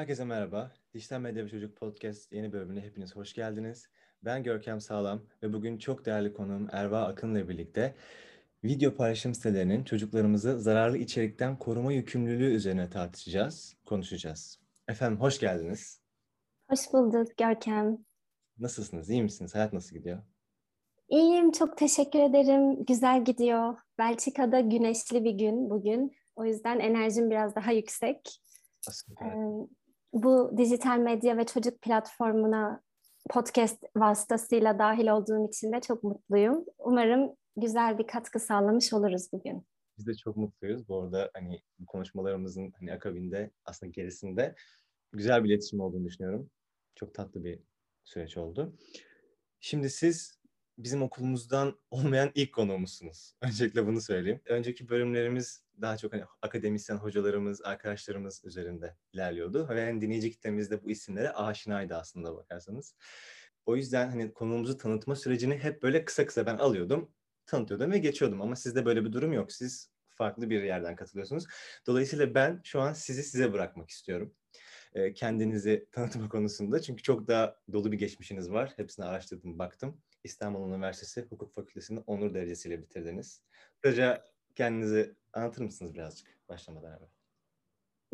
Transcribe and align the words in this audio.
Herkese 0.00 0.24
merhaba. 0.24 0.70
Dijital 0.94 1.20
Medya 1.20 1.44
ve 1.44 1.48
Çocuk 1.48 1.76
Podcast 1.76 2.32
yeni 2.32 2.52
bölümüne 2.52 2.80
hepiniz 2.80 3.16
hoş 3.16 3.32
geldiniz. 3.32 3.88
Ben 4.24 4.42
Görkem 4.42 4.80
Sağlam 4.80 5.22
ve 5.42 5.52
bugün 5.52 5.78
çok 5.78 6.06
değerli 6.06 6.32
konuğum 6.32 6.68
Erva 6.72 7.02
Akın 7.02 7.34
ile 7.34 7.48
birlikte 7.48 7.94
video 8.64 8.94
paylaşım 8.94 9.34
sitelerinin 9.34 9.84
çocuklarımızı 9.84 10.60
zararlı 10.60 10.98
içerikten 10.98 11.58
koruma 11.58 11.92
yükümlülüğü 11.92 12.54
üzerine 12.54 12.90
tartışacağız, 12.90 13.76
konuşacağız. 13.86 14.60
Efendim 14.88 15.20
hoş 15.20 15.40
geldiniz. 15.40 16.00
Hoş 16.70 16.92
bulduk 16.92 17.38
Görkem. 17.38 17.98
Nasılsınız, 18.58 19.10
iyi 19.10 19.22
misiniz? 19.22 19.54
Hayat 19.54 19.72
nasıl 19.72 19.96
gidiyor? 19.96 20.22
İyiyim, 21.08 21.52
çok 21.52 21.78
teşekkür 21.78 22.18
ederim. 22.18 22.84
Güzel 22.84 23.24
gidiyor. 23.24 23.78
Belçika'da 23.98 24.60
güneşli 24.60 25.24
bir 25.24 25.32
gün 25.32 25.70
bugün. 25.70 26.16
O 26.36 26.44
yüzden 26.44 26.78
enerjim 26.78 27.30
biraz 27.30 27.54
daha 27.54 27.72
yüksek. 27.72 28.40
Aslında. 28.88 29.24
Ee, 29.24 29.79
bu 30.12 30.52
dijital 30.56 30.98
medya 30.98 31.36
ve 31.36 31.46
çocuk 31.46 31.82
platformuna 31.82 32.82
podcast 33.30 33.84
vasıtasıyla 33.96 34.78
dahil 34.78 35.08
olduğum 35.08 35.48
için 35.48 35.72
de 35.72 35.80
çok 35.80 36.04
mutluyum. 36.04 36.64
Umarım 36.78 37.36
güzel 37.56 37.98
bir 37.98 38.06
katkı 38.06 38.40
sağlamış 38.40 38.92
oluruz 38.92 39.28
bugün. 39.32 39.66
Biz 39.98 40.06
de 40.06 40.14
çok 40.14 40.36
mutluyuz. 40.36 40.88
Bu 40.88 41.02
arada 41.02 41.30
hani 41.34 41.62
bu 41.78 41.86
konuşmalarımızın 41.86 42.72
hani 42.78 42.92
akabinde 42.92 43.50
aslında 43.64 43.90
gerisinde 43.90 44.54
güzel 45.12 45.44
bir 45.44 45.48
iletişim 45.48 45.80
olduğunu 45.80 46.04
düşünüyorum. 46.04 46.50
Çok 46.94 47.14
tatlı 47.14 47.44
bir 47.44 47.60
süreç 48.04 48.36
oldu. 48.36 48.76
Şimdi 49.60 49.90
siz 49.90 50.39
bizim 50.82 51.02
okulumuzdan 51.02 51.78
olmayan 51.90 52.30
ilk 52.34 52.54
konuğumuzsunuz. 52.54 53.34
Öncelikle 53.42 53.86
bunu 53.86 54.00
söyleyeyim. 54.00 54.40
Önceki 54.46 54.88
bölümlerimiz 54.88 55.64
daha 55.80 55.96
çok 55.96 56.12
hani 56.12 56.24
akademisyen 56.42 56.96
hocalarımız, 56.96 57.62
arkadaşlarımız 57.62 58.42
üzerinde 58.44 58.96
ilerliyordu. 59.12 59.68
Ve 59.68 59.80
yani 59.80 60.00
dinleyici 60.00 60.30
kitlemiz 60.30 60.70
bu 60.84 60.90
isimlere 60.90 61.30
aşinaydı 61.30 61.94
aslında 61.96 62.36
bakarsanız. 62.36 62.94
O 63.66 63.76
yüzden 63.76 64.08
hani 64.08 64.32
konumuzu 64.32 64.78
tanıtma 64.78 65.16
sürecini 65.16 65.58
hep 65.58 65.82
böyle 65.82 66.04
kısa 66.04 66.26
kısa 66.26 66.46
ben 66.46 66.56
alıyordum, 66.56 67.10
tanıtıyordum 67.46 67.92
ve 67.92 67.98
geçiyordum. 67.98 68.42
Ama 68.42 68.56
sizde 68.56 68.84
böyle 68.84 69.04
bir 69.04 69.12
durum 69.12 69.32
yok. 69.32 69.52
Siz 69.52 69.90
farklı 70.08 70.50
bir 70.50 70.62
yerden 70.62 70.96
katılıyorsunuz. 70.96 71.44
Dolayısıyla 71.86 72.34
ben 72.34 72.60
şu 72.64 72.80
an 72.80 72.92
sizi 72.92 73.22
size 73.22 73.52
bırakmak 73.52 73.90
istiyorum. 73.90 74.34
Kendinizi 75.14 75.88
tanıtma 75.92 76.28
konusunda. 76.28 76.82
Çünkü 76.82 77.02
çok 77.02 77.28
daha 77.28 77.56
dolu 77.72 77.92
bir 77.92 77.98
geçmişiniz 77.98 78.50
var. 78.50 78.72
Hepsini 78.76 79.04
araştırdım, 79.04 79.58
baktım. 79.58 80.00
İstanbul 80.24 80.68
Üniversitesi 80.68 81.26
Hukuk 81.30 81.54
Fakültesini 81.54 82.00
onur 82.06 82.34
derecesiyle 82.34 82.82
bitirdiniz. 82.82 83.42
Kısaca 83.80 84.24
kendinizi 84.54 85.14
anlatır 85.32 85.62
mısınız 85.62 85.94
birazcık 85.94 86.48
başlamadan 86.48 86.90
evvel? 86.90 87.08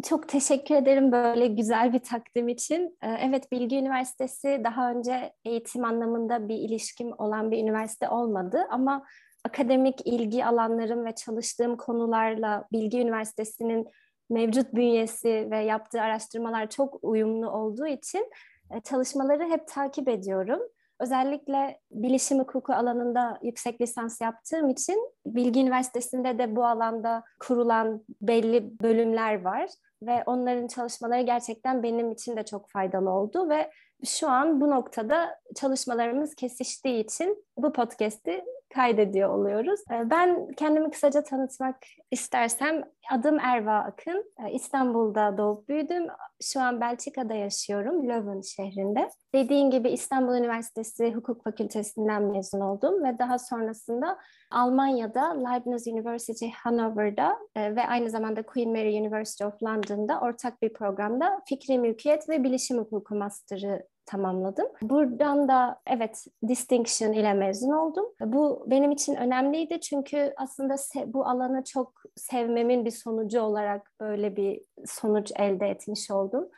Çok 0.04 0.28
teşekkür 0.28 0.74
ederim 0.74 1.12
böyle 1.12 1.46
güzel 1.46 1.92
bir 1.92 1.98
takdim 1.98 2.48
için. 2.48 2.98
Ee, 3.02 3.08
evet 3.08 3.52
Bilgi 3.52 3.76
Üniversitesi 3.76 4.60
daha 4.64 4.90
önce 4.90 5.32
eğitim 5.44 5.84
anlamında 5.84 6.48
bir 6.48 6.56
ilişkim 6.56 7.12
olan 7.18 7.50
bir 7.50 7.58
üniversite 7.58 8.08
olmadı 8.08 8.66
ama 8.70 9.06
akademik 9.44 10.06
ilgi 10.06 10.44
alanlarım 10.44 11.04
ve 11.04 11.14
çalıştığım 11.14 11.76
konularla 11.76 12.68
Bilgi 12.72 13.00
Üniversitesi'nin 13.00 13.88
mevcut 14.30 14.74
bünyesi 14.74 15.48
ve 15.50 15.58
yaptığı 15.58 16.00
araştırmalar 16.00 16.70
çok 16.70 16.98
uyumlu 17.02 17.50
olduğu 17.50 17.86
için 17.86 18.30
e, 18.70 18.80
çalışmaları 18.80 19.44
hep 19.48 19.68
takip 19.68 20.08
ediyorum. 20.08 20.60
Özellikle 21.00 21.80
bilişim 21.90 22.38
hukuku 22.38 22.72
alanında 22.72 23.38
yüksek 23.42 23.80
lisans 23.80 24.20
yaptığım 24.20 24.68
için 24.68 25.12
Bilgi 25.26 25.60
Üniversitesi'nde 25.60 26.38
de 26.38 26.56
bu 26.56 26.66
alanda 26.66 27.24
kurulan 27.40 28.04
belli 28.20 28.80
bölümler 28.80 29.42
var 29.44 29.70
ve 30.02 30.22
onların 30.26 30.66
çalışmaları 30.66 31.22
gerçekten 31.22 31.82
benim 31.82 32.12
için 32.12 32.36
de 32.36 32.44
çok 32.44 32.68
faydalı 32.68 33.10
oldu 33.10 33.48
ve 33.48 33.70
şu 34.04 34.28
an 34.28 34.60
bu 34.60 34.70
noktada 34.70 35.40
çalışmalarımız 35.54 36.34
kesiştiği 36.34 37.04
için 37.04 37.44
bu 37.56 37.72
podcast'i 37.72 38.44
kaydediyor 38.74 39.30
oluyoruz. 39.30 39.80
Ee, 39.90 40.10
ben 40.10 40.48
kendimi 40.56 40.90
kısaca 40.90 41.22
tanıtmak 41.22 41.76
istersem 42.10 42.82
adım 43.10 43.38
Erva 43.38 43.78
Akın. 43.78 44.32
Ee, 44.38 44.52
İstanbul'da 44.52 45.38
doğup 45.38 45.68
büyüdüm. 45.68 46.06
Şu 46.42 46.60
an 46.60 46.80
Belçika'da 46.80 47.34
yaşıyorum, 47.34 48.08
Leuven 48.08 48.40
şehrinde. 48.40 49.10
Dediğin 49.34 49.70
gibi 49.70 49.90
İstanbul 49.90 50.34
Üniversitesi 50.34 51.14
Hukuk 51.14 51.44
Fakültesinden 51.44 52.22
mezun 52.22 52.60
oldum 52.60 53.04
ve 53.04 53.18
daha 53.18 53.38
sonrasında 53.38 54.18
Almanya'da 54.50 55.48
Leibniz 55.48 55.86
University 55.86 56.46
Hanover'da 56.48 57.38
e, 57.54 57.76
ve 57.76 57.86
aynı 57.86 58.10
zamanda 58.10 58.42
Queen 58.42 58.70
Mary 58.70 59.00
University 59.00 59.44
of 59.44 59.62
London'da 59.62 60.20
ortak 60.20 60.62
bir 60.62 60.72
programda 60.72 61.40
fikri 61.48 61.78
mülkiyet 61.78 62.28
ve 62.28 62.44
bilişim 62.44 62.78
hukuku 62.78 63.14
master'ı 63.14 63.86
tamamladım. 64.06 64.66
Buradan 64.82 65.48
da 65.48 65.80
evet 65.86 66.26
distinction 66.48 67.12
ile 67.12 67.34
mezun 67.34 67.72
oldum. 67.72 68.06
Bu 68.20 68.64
benim 68.66 68.90
için 68.90 69.14
önemliydi 69.14 69.80
çünkü 69.80 70.32
aslında 70.36 70.76
bu 71.06 71.26
alanı 71.26 71.64
çok 71.64 72.02
sevmemin 72.16 72.84
bir 72.84 72.90
sonucu 72.90 73.40
olarak 73.40 73.90
böyle 74.00 74.36
bir 74.36 74.62
sonuç 74.86 75.32
elde 75.36 75.68
etmiş 75.68 76.10
oldum. 76.10 76.48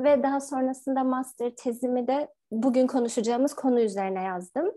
Ve 0.00 0.22
daha 0.22 0.40
sonrasında 0.40 1.04
master 1.04 1.50
tezimi 1.50 2.06
de 2.06 2.28
bugün 2.50 2.86
konuşacağımız 2.86 3.54
konu 3.54 3.80
üzerine 3.80 4.22
yazdım. 4.22 4.72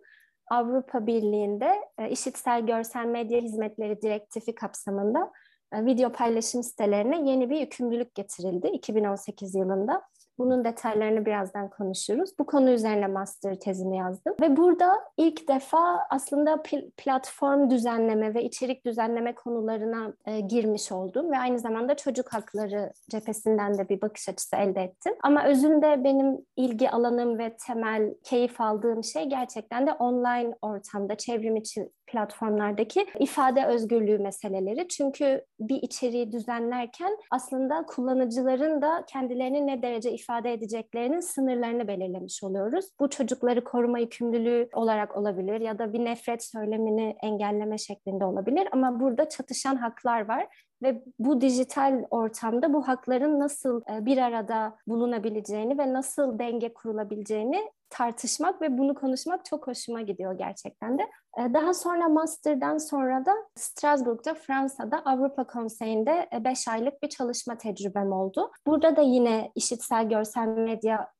Avrupa 0.51 1.07
Birliği'nde 1.07 1.75
e, 1.97 2.09
işitsel 2.09 2.65
görsel 2.65 3.05
medya 3.05 3.41
hizmetleri 3.41 4.01
direktifi 4.01 4.55
kapsamında 4.55 5.31
e, 5.73 5.85
video 5.85 6.11
paylaşım 6.11 6.63
sitelerine 6.63 7.29
yeni 7.29 7.49
bir 7.49 7.59
yükümlülük 7.59 8.15
getirildi 8.15 8.67
2018 8.67 9.55
yılında. 9.55 10.01
Bunun 10.37 10.65
detaylarını 10.65 11.25
birazdan 11.25 11.69
konuşuruz. 11.69 12.29
Bu 12.39 12.45
konu 12.45 12.69
üzerine 12.69 13.07
master 13.07 13.59
tezimi 13.59 13.97
yazdım. 13.97 14.35
Ve 14.41 14.57
burada 14.57 14.93
ilk 15.17 15.47
defa 15.47 15.99
aslında 16.09 16.63
platform 16.97 17.69
düzenleme 17.69 18.33
ve 18.33 18.43
içerik 18.43 18.85
düzenleme 18.85 19.35
konularına 19.35 20.13
e, 20.25 20.39
girmiş 20.39 20.91
oldum. 20.91 21.31
Ve 21.31 21.37
aynı 21.37 21.59
zamanda 21.59 21.95
çocuk 21.95 22.33
hakları 22.33 22.91
cephesinden 23.09 23.77
de 23.77 23.89
bir 23.89 24.01
bakış 24.01 24.29
açısı 24.29 24.55
elde 24.55 24.81
ettim. 24.81 25.13
Ama 25.23 25.45
özünde 25.45 26.03
benim 26.03 26.37
ilgi 26.55 26.91
alanım 26.91 27.37
ve 27.37 27.57
temel 27.67 28.13
keyif 28.23 28.61
aldığım 28.61 29.03
şey 29.03 29.25
gerçekten 29.25 29.87
de 29.87 29.93
online 29.93 30.55
ortamda 30.61 31.15
çevrim 31.15 31.55
içi 31.55 31.89
platformlardaki 32.07 33.05
ifade 33.19 33.65
özgürlüğü 33.65 34.19
meseleleri. 34.19 34.87
Çünkü 34.87 35.45
bir 35.59 35.81
içeriği 35.81 36.31
düzenlerken 36.31 37.17
aslında 37.31 37.85
kullanıcıların 37.85 38.81
da 38.81 39.03
kendilerini 39.07 39.67
ne 39.67 39.81
derece 39.81 40.11
ifade 40.11 40.53
edeceklerinin 40.53 41.19
sınırlarını 41.19 41.87
belirlemiş 41.87 42.43
oluyoruz. 42.43 42.85
Bu 42.99 43.09
çocukları 43.09 43.63
koruma 43.63 43.99
yükümlülüğü 43.99 44.69
olarak 44.73 45.17
olabilir 45.17 45.61
ya 45.61 45.79
da 45.79 45.93
bir 45.93 46.05
nefret 46.05 46.43
söylemini 46.43 47.15
engelleme 47.23 47.77
şeklinde 47.77 48.25
olabilir 48.25 48.67
ama 48.71 48.99
burada 48.99 49.29
çatışan 49.29 49.75
haklar 49.75 50.27
var 50.27 50.47
ve 50.83 51.03
bu 51.19 51.41
dijital 51.41 52.05
ortamda 52.09 52.73
bu 52.73 52.87
hakların 52.87 53.39
nasıl 53.39 53.81
e, 53.81 54.05
bir 54.05 54.17
arada 54.17 54.77
bulunabileceğini 54.87 55.77
ve 55.77 55.93
nasıl 55.93 56.39
denge 56.39 56.73
kurulabileceğini 56.73 57.71
tartışmak 57.89 58.61
ve 58.61 58.77
bunu 58.77 58.95
konuşmak 58.95 59.45
çok 59.45 59.67
hoşuma 59.67 60.01
gidiyor 60.01 60.37
gerçekten 60.37 60.99
de. 60.99 61.03
E, 61.37 61.53
daha 61.53 61.73
sonra 61.73 62.09
master'dan 62.09 62.77
sonra 62.77 63.25
da 63.25 63.31
Strasbourg'da 63.55 64.33
Fransa'da 64.33 65.01
Avrupa 65.05 65.47
Konseyi'nde 65.47 66.29
5 66.45 66.67
e, 66.67 66.71
aylık 66.71 67.03
bir 67.03 67.09
çalışma 67.09 67.57
tecrübem 67.57 68.11
oldu. 68.11 68.51
Burada 68.67 68.95
da 68.95 69.01
yine 69.01 69.51
işitsel 69.55 70.09
görsel 70.09 70.47
medya 70.47 71.15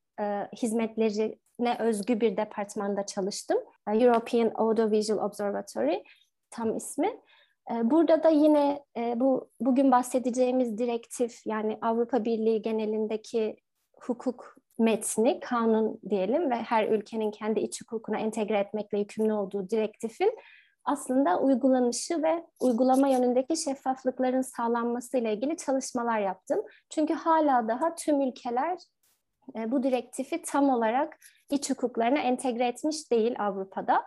hizmetlerine 0.62 1.78
özgü 1.80 2.20
bir 2.20 2.38
departmanda 2.38 3.06
çalıştım. 3.06 3.58
European 3.88 4.52
Audiovisual 4.56 5.26
Observatory 5.26 6.04
tam 6.52 6.78
ismi. 6.78 7.22
Ee, 7.72 7.92
burada 7.92 8.24
da 8.24 8.30
yine 8.30 8.84
e, 8.98 9.20
bu 9.20 9.50
bugün 9.60 9.92
bahsedeceğimiz 9.92 10.78
direktif 10.78 11.46
yani 11.46 11.78
Avrupa 11.82 12.26
Birliği 12.26 12.62
genelindeki 12.62 13.56
hukuk 14.02 14.56
metni, 14.78 15.40
kanun 15.40 16.00
diyelim 16.10 16.52
ve 16.52 16.56
her 16.56 16.88
ülkenin 16.88 17.32
kendi 17.32 17.60
iç 17.60 17.82
hukukuna 17.82 18.18
entegre 18.18 18.60
etmekle 18.60 19.00
yükümlü 19.00 19.34
olduğu 19.34 19.70
direktifin 19.70 20.38
aslında 20.86 21.40
uygulanışı 21.40 22.24
ve 22.24 22.46
uygulama 22.60 23.08
yönündeki 23.08 23.58
şeffaflıkların 23.58 24.42
sağlanması 24.42 25.18
ile 25.18 25.34
ilgili 25.34 25.58
çalışmalar 25.58 26.20
yaptım. 26.20 26.62
Çünkü 26.90 27.14
hala 27.14 27.68
daha 27.68 27.96
tüm 27.96 28.22
ülkeler 28.22 28.78
e, 29.56 29.72
bu 29.72 29.84
direktifi 29.84 30.42
tam 30.42 30.70
olarak 30.70 31.18
iç 31.50 31.70
hukuklarına 31.70 32.20
entegre 32.20 32.68
etmiş 32.68 33.12
değil 33.12 33.36
Avrupa'da. 33.40 34.04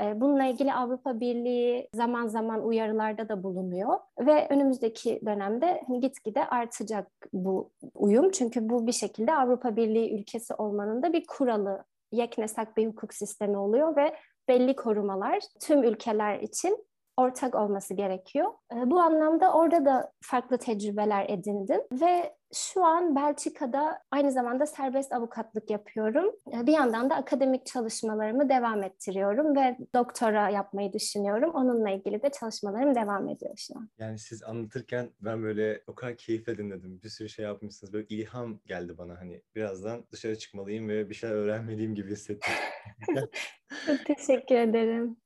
Ee, 0.00 0.20
bununla 0.20 0.44
ilgili 0.44 0.72
Avrupa 0.72 1.20
Birliği 1.20 1.88
zaman 1.94 2.26
zaman 2.26 2.66
uyarılarda 2.66 3.28
da 3.28 3.42
bulunuyor 3.42 3.98
ve 4.18 4.46
önümüzdeki 4.50 5.20
dönemde 5.26 5.82
hani 5.86 6.00
gitgide 6.00 6.46
artacak 6.46 7.06
bu 7.32 7.70
uyum. 7.94 8.30
Çünkü 8.30 8.68
bu 8.68 8.86
bir 8.86 8.92
şekilde 8.92 9.34
Avrupa 9.34 9.76
Birliği 9.76 10.20
ülkesi 10.20 10.54
olmanın 10.54 11.02
da 11.02 11.12
bir 11.12 11.24
kuralı, 11.26 11.84
yeknesak 12.12 12.76
bir 12.76 12.86
hukuk 12.86 13.14
sistemi 13.14 13.58
oluyor 13.58 13.96
ve 13.96 14.16
belli 14.48 14.76
korumalar 14.76 15.38
tüm 15.60 15.82
ülkeler 15.82 16.40
için 16.40 16.86
ortak 17.16 17.54
olması 17.54 17.94
gerekiyor. 17.94 18.52
E, 18.72 18.90
bu 18.90 19.00
anlamda 19.00 19.52
orada 19.52 19.84
da 19.84 20.12
farklı 20.20 20.58
tecrübeler 20.58 21.26
edindim 21.28 21.80
ve 21.92 22.34
şu 22.54 22.84
an 22.84 23.16
Belçika'da 23.16 23.98
aynı 24.10 24.32
zamanda 24.32 24.66
serbest 24.66 25.12
avukatlık 25.12 25.70
yapıyorum. 25.70 26.26
E, 26.52 26.66
bir 26.66 26.72
yandan 26.72 27.10
da 27.10 27.14
akademik 27.14 27.66
çalışmalarımı 27.66 28.48
devam 28.48 28.82
ettiriyorum 28.82 29.56
ve 29.56 29.76
doktora 29.94 30.48
yapmayı 30.48 30.92
düşünüyorum. 30.92 31.50
Onunla 31.54 31.90
ilgili 31.90 32.22
de 32.22 32.30
çalışmalarım 32.30 32.94
devam 32.94 33.28
ediyor 33.28 33.54
şu 33.56 33.74
an. 33.76 33.88
Yani 33.98 34.18
siz 34.18 34.42
anlatırken 34.42 35.10
ben 35.20 35.42
böyle 35.42 35.82
o 35.86 35.94
kadar 35.94 36.16
keyifle 36.16 36.58
dinledim. 36.58 37.00
Bir 37.02 37.08
sürü 37.08 37.28
şey 37.28 37.44
yapmışsınız. 37.44 37.92
Böyle 37.92 38.06
ilham 38.08 38.60
geldi 38.66 38.98
bana 38.98 39.20
hani 39.20 39.42
birazdan 39.54 40.04
dışarı 40.12 40.38
çıkmalıyım 40.38 40.88
ve 40.88 41.10
bir 41.10 41.14
şeyler 41.14 41.34
öğrenmeliyim 41.34 41.94
gibi 41.94 42.10
hissettim. 42.10 42.54
Çok 43.86 44.06
teşekkür 44.06 44.54
ederim. 44.54 45.16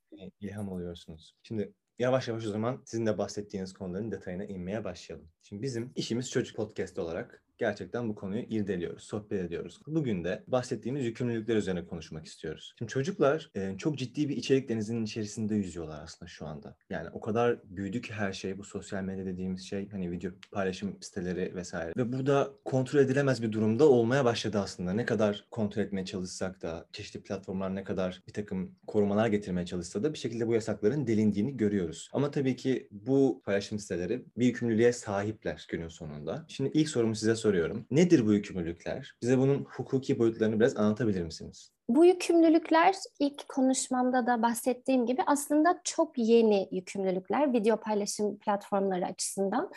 İlham 0.40 0.68
oluyorsunuz. 0.68 1.34
Şimdi 1.42 1.72
yavaş 1.98 2.28
yavaş 2.28 2.46
o 2.46 2.50
zaman 2.50 2.82
sizin 2.84 3.06
de 3.06 3.18
bahsettiğiniz 3.18 3.72
konuların 3.72 4.10
detayına 4.10 4.44
inmeye 4.44 4.84
başlayalım. 4.84 5.28
Şimdi 5.42 5.62
bizim 5.62 5.92
işimiz 5.94 6.30
çocuk 6.30 6.56
podcast 6.56 6.98
olarak 6.98 7.42
gerçekten 7.58 8.08
bu 8.08 8.14
konuyu 8.14 8.42
irdeliyoruz, 8.42 9.02
sohbet 9.02 9.44
ediyoruz. 9.44 9.80
Bugün 9.86 10.24
de 10.24 10.44
bahsettiğimiz 10.46 11.04
yükümlülükler 11.04 11.56
üzerine 11.56 11.86
konuşmak 11.86 12.26
istiyoruz. 12.26 12.74
Şimdi 12.78 12.92
çocuklar 12.92 13.50
e, 13.54 13.78
çok 13.78 13.98
ciddi 13.98 14.28
bir 14.28 14.36
içerik 14.36 14.68
denizinin 14.68 15.04
içerisinde 15.04 15.54
yüzüyorlar 15.54 16.02
aslında 16.02 16.28
şu 16.28 16.46
anda. 16.46 16.76
Yani 16.90 17.08
o 17.12 17.20
kadar 17.20 17.58
büyüdü 17.64 18.02
ki 18.02 18.12
her 18.12 18.32
şey 18.32 18.58
bu 18.58 18.64
sosyal 18.64 19.02
medya 19.02 19.26
dediğimiz 19.26 19.62
şey 19.62 19.88
hani 19.88 20.10
video 20.10 20.30
paylaşım 20.52 20.96
siteleri 21.00 21.54
vesaire. 21.54 21.92
Ve 21.96 22.12
burada 22.12 22.50
kontrol 22.64 23.00
edilemez 23.00 23.42
bir 23.42 23.52
durumda 23.52 23.88
olmaya 23.88 24.24
başladı 24.24 24.58
aslında. 24.58 24.92
Ne 24.92 25.04
kadar 25.04 25.46
kontrol 25.50 25.82
etmeye 25.82 26.04
çalışsak 26.04 26.62
da 26.62 26.86
çeşitli 26.92 27.22
platformlar 27.22 27.74
ne 27.74 27.84
kadar 27.84 28.22
bir 28.28 28.32
takım 28.32 28.74
korumalar 28.86 29.26
getirmeye 29.26 29.66
çalışsa 29.66 30.02
da 30.02 30.12
bir 30.12 30.18
şekilde 30.18 30.46
bu 30.46 30.54
yasakların 30.54 31.06
delindiğini 31.06 31.56
görüyoruz. 31.56 32.10
Ama 32.12 32.30
tabii 32.30 32.56
ki 32.56 32.88
bu 32.90 33.42
paylaşım 33.44 33.78
siteleri 33.78 34.24
bir 34.36 34.46
yükümlülüğe 34.46 34.92
sahipler 34.92 35.66
günün 35.70 35.88
sonunda. 35.88 36.44
Şimdi 36.48 36.70
ilk 36.74 36.88
sorumu 36.88 37.14
size 37.14 37.34
soruyorum 37.34 37.47
soruyorum. 37.48 37.86
Nedir 37.90 38.26
bu 38.26 38.32
yükümlülükler? 38.32 39.14
Bize 39.22 39.38
bunun 39.38 39.64
hukuki 39.64 40.18
boyutlarını 40.18 40.60
biraz 40.60 40.76
anlatabilir 40.76 41.22
misiniz? 41.22 41.72
Bu 41.88 42.04
yükümlülükler 42.04 42.94
ilk 43.20 43.48
konuşmamda 43.48 44.26
da 44.26 44.42
bahsettiğim 44.42 45.06
gibi 45.06 45.22
aslında 45.26 45.80
çok 45.84 46.18
yeni 46.18 46.68
yükümlülükler 46.72 47.52
video 47.52 47.76
paylaşım 47.76 48.38
platformları 48.38 49.06
açısından. 49.06 49.70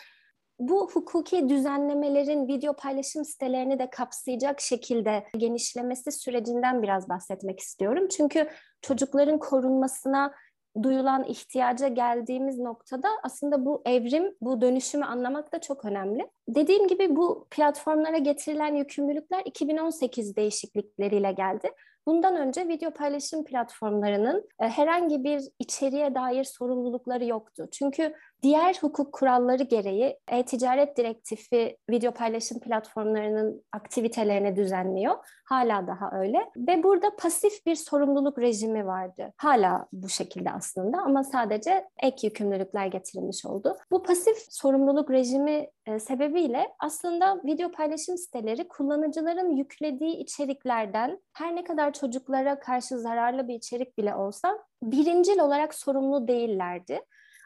Bu 0.59 0.91
hukuki 0.91 1.49
düzenlemelerin 1.49 2.47
video 2.47 2.75
paylaşım 2.75 3.25
sitelerini 3.25 3.79
de 3.79 3.89
kapsayacak 3.89 4.61
şekilde 4.61 5.23
genişlemesi 5.37 6.11
sürecinden 6.11 6.83
biraz 6.83 7.09
bahsetmek 7.09 7.59
istiyorum. 7.59 8.07
Çünkü 8.07 8.49
çocukların 8.81 9.39
korunmasına 9.39 10.33
duyulan 10.83 11.23
ihtiyaca 11.23 11.87
geldiğimiz 11.87 12.59
noktada 12.59 13.07
aslında 13.23 13.65
bu 13.65 13.81
evrim, 13.85 14.35
bu 14.41 14.61
dönüşümü 14.61 15.05
anlamak 15.05 15.53
da 15.53 15.61
çok 15.61 15.85
önemli. 15.85 16.29
Dediğim 16.47 16.87
gibi 16.87 17.15
bu 17.15 17.47
platformlara 17.51 18.17
getirilen 18.17 18.75
yükümlülükler 18.75 19.41
2018 19.45 20.35
değişiklikleriyle 20.35 21.31
geldi. 21.31 21.71
Bundan 22.07 22.35
önce 22.35 22.67
video 22.67 22.91
paylaşım 22.91 23.43
platformlarının 23.43 24.49
e, 24.59 24.67
herhangi 24.67 25.23
bir 25.23 25.43
içeriğe 25.59 26.15
dair 26.15 26.43
sorumlulukları 26.43 27.25
yoktu. 27.25 27.67
Çünkü 27.71 28.13
diğer 28.43 28.77
hukuk 28.81 29.13
kuralları 29.13 29.63
gereği 29.63 30.17
e-ticaret 30.27 30.97
direktifi 30.97 31.77
video 31.89 32.11
paylaşım 32.11 32.59
platformlarının 32.59 33.63
aktivitelerini 33.71 34.55
düzenliyor. 34.55 35.15
Hala 35.45 35.87
daha 35.87 36.11
öyle. 36.19 36.37
Ve 36.57 36.83
burada 36.83 37.15
pasif 37.15 37.65
bir 37.65 37.75
sorumluluk 37.75 38.39
rejimi 38.39 38.85
vardı. 38.85 39.33
Hala 39.37 39.87
bu 39.93 40.09
şekilde 40.09 40.51
aslında 40.51 40.97
ama 40.97 41.23
sadece 41.23 41.87
ek 42.03 42.27
yükümlülükler 42.27 42.87
getirilmiş 42.87 43.45
oldu. 43.45 43.77
Bu 43.91 44.03
pasif 44.03 44.37
sorumluluk 44.49 45.11
rejimi 45.11 45.67
e, 45.85 45.99
sebebiyle 45.99 46.67
aslında 46.79 47.41
video 47.45 47.71
paylaşım 47.71 48.17
siteleri 48.17 48.67
kullanıcıların 48.67 49.55
yüklediği 49.55 50.15
içeriklerden 50.15 51.19
her 51.33 51.55
ne 51.55 51.63
kadar 51.63 51.93
çocuklara 51.93 52.59
karşı 52.59 52.99
zararlı 52.99 53.47
bir 53.47 53.53
içerik 53.53 53.97
bile 53.97 54.15
olsa 54.15 54.59
birincil 54.83 55.39
olarak 55.39 55.73
sorumlu 55.73 56.27
değillerdi. 56.27 56.99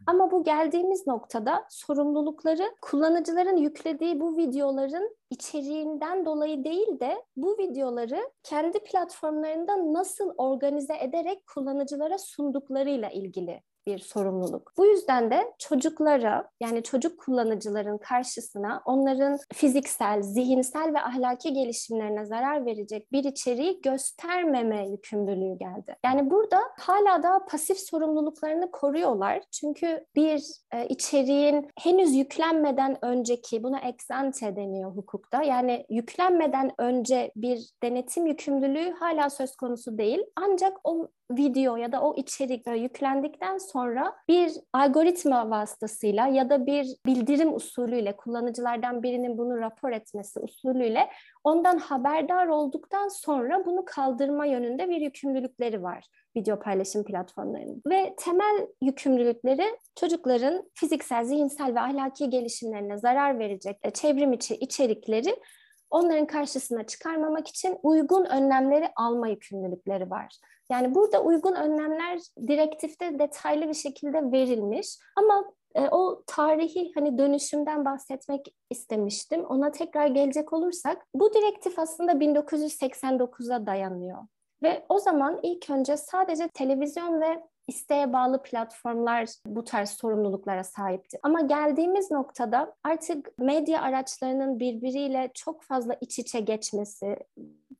Ama 0.07 0.31
bu 0.31 0.43
geldiğimiz 0.43 1.07
noktada 1.07 1.65
sorumlulukları 1.69 2.75
kullanıcıların 2.81 3.57
yüklediği 3.57 4.19
bu 4.19 4.37
videoların 4.37 5.15
içeriğinden 5.29 6.25
dolayı 6.25 6.63
değil 6.63 6.99
de 6.99 7.23
bu 7.35 7.57
videoları 7.57 8.31
kendi 8.43 8.79
platformlarında 8.79 9.93
nasıl 9.93 10.33
organize 10.37 10.97
ederek 10.97 11.47
kullanıcılara 11.47 12.17
sunduklarıyla 12.17 13.09
ilgili 13.09 13.61
bir 13.87 13.99
sorumluluk. 13.99 14.73
Bu 14.77 14.85
yüzden 14.85 15.31
de 15.31 15.53
çocuklara 15.59 16.49
yani 16.59 16.83
çocuk 16.83 17.19
kullanıcıların 17.19 17.97
karşısına 17.97 18.81
onların 18.85 19.37
fiziksel, 19.53 20.21
zihinsel 20.21 20.93
ve 20.93 21.01
ahlaki 21.01 21.53
gelişimlerine 21.53 22.25
zarar 22.25 22.65
verecek 22.65 23.11
bir 23.11 23.23
içeriği 23.23 23.81
göstermeme 23.81 24.89
yükümlülüğü 24.89 25.57
geldi. 25.57 25.95
Yani 26.05 26.31
burada 26.31 26.61
hala 26.79 27.23
da 27.23 27.45
pasif 27.49 27.79
sorumluluklarını 27.79 28.71
koruyorlar. 28.71 29.41
Çünkü 29.51 30.05
bir 30.15 30.43
e, 30.73 30.87
içeriğin 30.87 31.69
henüz 31.79 32.15
yüklenmeden 32.15 33.05
önceki 33.05 33.63
buna 33.63 33.79
ex 33.79 34.11
ante 34.11 34.55
deniyor 34.55 34.95
hukukta. 34.95 35.43
Yani 35.43 35.85
yüklenmeden 35.89 36.71
önce 36.77 37.31
bir 37.35 37.69
denetim 37.83 38.25
yükümlülüğü 38.25 38.91
hala 38.91 39.29
söz 39.29 39.55
konusu 39.55 39.97
değil. 39.97 40.19
Ancak 40.35 40.77
o 40.83 41.07
video 41.31 41.75
ya 41.75 41.91
da 41.91 42.01
o 42.01 42.15
içerik 42.15 42.67
yüklendikten 42.67 43.57
sonra 43.57 44.15
bir 44.27 44.51
algoritma 44.73 45.49
vasıtasıyla 45.49 46.27
ya 46.27 46.49
da 46.49 46.65
bir 46.65 46.87
bildirim 47.05 47.55
usulüyle 47.55 48.15
kullanıcılardan 48.15 49.03
birinin 49.03 49.37
bunu 49.37 49.59
rapor 49.59 49.91
etmesi 49.91 50.39
usulüyle 50.39 51.09
ondan 51.43 51.77
haberdar 51.77 52.47
olduktan 52.47 53.07
sonra 53.07 53.65
bunu 53.65 53.85
kaldırma 53.85 54.45
yönünde 54.45 54.89
bir 54.89 55.01
yükümlülükleri 55.01 55.83
var 55.83 56.05
video 56.37 56.59
paylaşım 56.59 57.03
platformlarının. 57.03 57.81
Ve 57.87 58.15
temel 58.17 58.67
yükümlülükleri 58.81 59.79
çocukların 59.95 60.69
fiziksel, 60.73 61.23
zihinsel 61.23 61.75
ve 61.75 61.79
ahlaki 61.79 62.29
gelişimlerine 62.29 62.97
zarar 62.97 63.39
verecek 63.39 63.77
e, 63.83 63.91
çevrim 63.91 64.33
içi 64.33 64.55
içerikleri 64.55 65.35
onların 65.89 66.27
karşısına 66.27 66.83
çıkarmamak 66.83 67.47
için 67.47 67.77
uygun 67.83 68.25
önlemleri 68.25 68.89
alma 68.95 69.27
yükümlülükleri 69.27 70.09
var. 70.09 70.39
Yani 70.71 70.95
burada 70.95 71.23
uygun 71.23 71.55
önlemler 71.55 72.19
direktifte 72.47 73.19
detaylı 73.19 73.67
bir 73.67 73.73
şekilde 73.73 74.31
verilmiş 74.31 74.97
ama 75.15 75.51
e, 75.75 75.89
o 75.89 76.23
tarihi 76.27 76.91
hani 76.95 77.17
dönüşümden 77.17 77.85
bahsetmek 77.85 78.55
istemiştim. 78.69 79.45
Ona 79.45 79.71
tekrar 79.71 80.07
gelecek 80.07 80.53
olursak 80.53 81.07
bu 81.13 81.33
direktif 81.33 81.79
aslında 81.79 82.11
1989'a 82.11 83.65
dayanıyor. 83.65 84.17
Ve 84.63 84.85
o 84.89 84.99
zaman 84.99 85.39
ilk 85.43 85.69
önce 85.69 85.97
sadece 85.97 86.47
televizyon 86.47 87.21
ve 87.21 87.43
isteğe 87.67 88.13
bağlı 88.13 88.43
platformlar 88.43 89.29
bu 89.45 89.63
tarz 89.63 89.89
sorumluluklara 89.89 90.63
sahipti. 90.63 91.19
Ama 91.23 91.41
geldiğimiz 91.41 92.11
noktada 92.11 92.75
artık 92.83 93.39
medya 93.39 93.81
araçlarının 93.81 94.59
birbiriyle 94.59 95.31
çok 95.33 95.63
fazla 95.63 95.97
iç 96.01 96.19
içe 96.19 96.39
geçmesi, 96.39 97.17